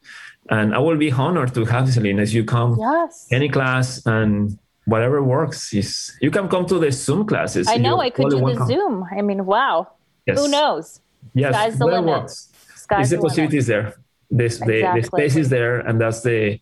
[0.51, 3.27] And I will be honored to have Selena, as you come yes.
[3.31, 5.73] any class and whatever works.
[5.73, 7.67] Is you can come to the Zoom classes.
[7.67, 8.67] I know I could do the come.
[8.67, 9.05] Zoom.
[9.11, 9.93] I mean, wow.
[10.27, 10.39] Yes.
[10.39, 11.01] Who knows?
[11.33, 12.31] Yes, Sky's the limit.
[12.31, 13.95] Sky's the, the possibilities there.
[14.31, 14.83] This, exactly.
[14.83, 16.61] the, the space is there, and that's the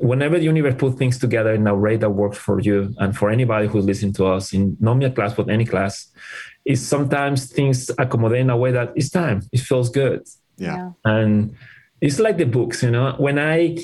[0.00, 3.30] whenever the universe put things together in a way that works for you and for
[3.30, 6.08] anybody who's listening to us in not only a class but any class,
[6.64, 9.42] is sometimes things accommodate in a way that it's time.
[9.52, 10.26] It feels good.
[10.56, 10.92] Yeah.
[11.04, 11.54] And
[12.00, 13.76] it's like the books you know when i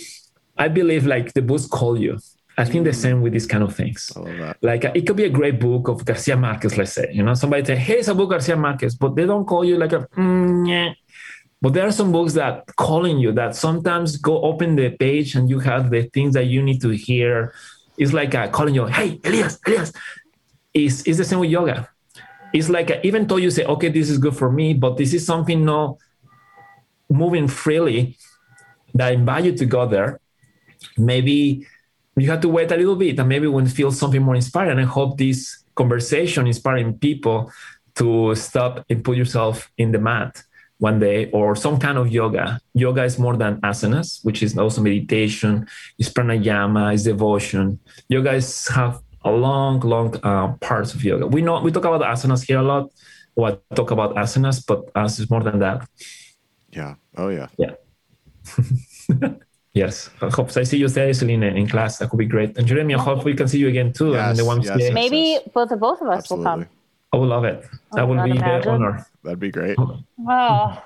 [0.56, 2.18] i believe like the books call you
[2.58, 4.12] i think the same with these kind of things
[4.62, 7.64] like it could be a great book of garcia marquez let's say you know somebody
[7.64, 10.68] say hey it's a book garcia marquez but they don't call you like a mm,
[10.68, 10.92] yeah.
[11.62, 15.48] But there are some books that calling you that sometimes go open the page and
[15.48, 17.54] you have the things that you need to hear
[17.98, 19.92] it's like uh, calling you hey elias elias
[20.76, 21.88] is is the same with yoga.
[22.52, 25.26] It's like even though you say, okay, this is good for me, but this is
[25.26, 25.96] something not
[27.08, 28.16] moving freely
[28.94, 30.20] that I invite you to go there.
[30.96, 31.66] Maybe
[32.16, 34.72] you have to wait a little bit and maybe when feel something more inspiring.
[34.72, 37.50] And I hope this conversation inspiring people
[37.96, 40.42] to stop and put yourself in the mat
[40.78, 42.60] one day or some kind of yoga.
[42.74, 45.66] Yoga is more than asanas, which is also meditation,
[45.98, 47.78] is pranayama, is devotion.
[48.08, 51.26] Yoga is have a long, long uh, parts of yoga.
[51.26, 52.90] We know we talk about asanas here a lot.
[53.34, 55.88] Well, talk about asanas, but as is more than that.
[56.70, 56.94] Yeah.
[57.16, 57.48] Oh yeah.
[57.58, 57.72] Yeah.
[59.74, 60.10] yes.
[60.20, 61.98] I hope I see you there, Celine, in class.
[61.98, 62.56] That could be great.
[62.56, 64.12] And Jeremy, I hope we can see you again too.
[64.12, 64.92] Yes, in the yes, yes.
[64.92, 65.48] Maybe yes.
[65.52, 66.44] both of both of us Absolutely.
[66.44, 66.66] will come.
[67.12, 67.62] I would love it.
[67.92, 68.62] That Oh, would be imagine.
[68.62, 69.06] the honor.
[69.26, 69.76] That'd be great.
[69.78, 70.82] Oh,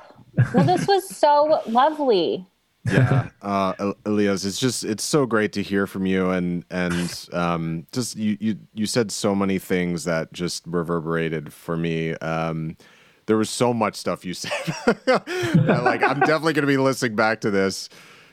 [0.55, 2.47] well, this was so lovely.
[2.91, 7.29] yeah uh El- elias it's just it's so great to hear from you and and
[7.35, 12.75] um just you you you said so many things that just reverberated for me um
[13.27, 14.51] there was so much stuff you said
[15.05, 17.91] that, like i'm definitely going to be listening back to this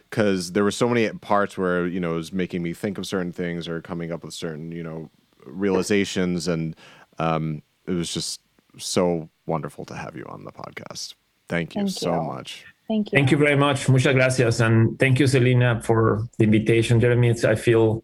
[0.09, 3.05] because there were so many parts where you know it was making me think of
[3.05, 5.09] certain things or coming up with certain you know
[5.45, 6.73] realizations and
[7.19, 8.39] um it was just
[8.79, 11.15] so wonderful to have you on the podcast
[11.47, 12.23] thank you Thank so you.
[12.23, 13.17] much Thank you.
[13.17, 13.89] Thank you very much.
[13.89, 14.61] Muchas gracias.
[14.61, 17.01] And thank you, Selena, for the invitation.
[17.01, 18.01] Jeremy, it's, I feel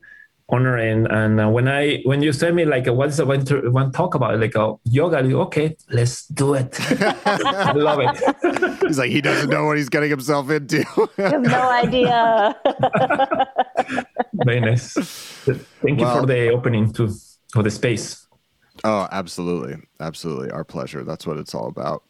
[0.50, 0.80] honored.
[0.82, 3.70] And, and uh, when I when you send me like, what is the one, to,
[3.72, 4.40] one talk about?
[4.40, 6.78] Like uh, yoga, I go, okay, let's do it.
[7.26, 8.82] I love it.
[8.88, 10.84] he's like he doesn't know what he's getting himself into
[11.18, 12.56] I have no idea.
[14.34, 14.94] very nice.
[15.82, 17.10] Thank you for the opening to
[17.52, 18.28] for the space.
[18.84, 19.76] Oh, absolutely.
[20.00, 20.52] Absolutely.
[20.52, 21.04] Our pleasure.
[21.04, 22.04] That's what it's all about.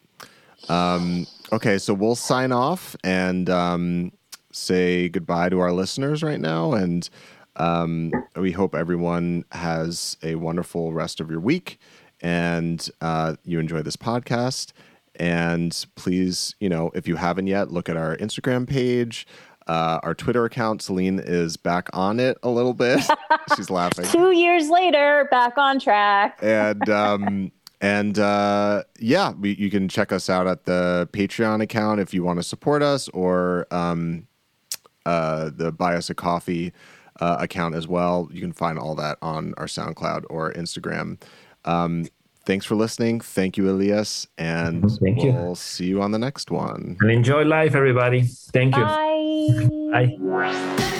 [0.69, 4.11] Um, okay, so we'll sign off and um,
[4.51, 6.73] say goodbye to our listeners right now.
[6.73, 7.09] And
[7.57, 11.79] um, we hope everyone has a wonderful rest of your week
[12.21, 14.71] and uh, you enjoy this podcast.
[15.15, 19.27] And please, you know, if you haven't yet, look at our Instagram page.
[19.67, 22.99] Uh, our Twitter account, Celine is back on it a little bit.
[23.55, 26.39] She's laughing Two years later, back on track.
[26.41, 27.51] and um
[27.81, 32.23] and uh yeah we, you can check us out at the patreon account if you
[32.23, 34.25] want to support us or um
[35.05, 36.71] uh the buy us a coffee
[37.19, 41.19] uh, account as well you can find all that on our soundcloud or instagram
[41.65, 42.05] um
[42.45, 46.97] thanks for listening thank you elias and Thank we'll see you on the next one
[46.99, 48.23] And enjoy life, everybody.
[48.23, 48.83] Thank you.
[48.83, 50.17] Bye.
[50.17, 50.99] Bye.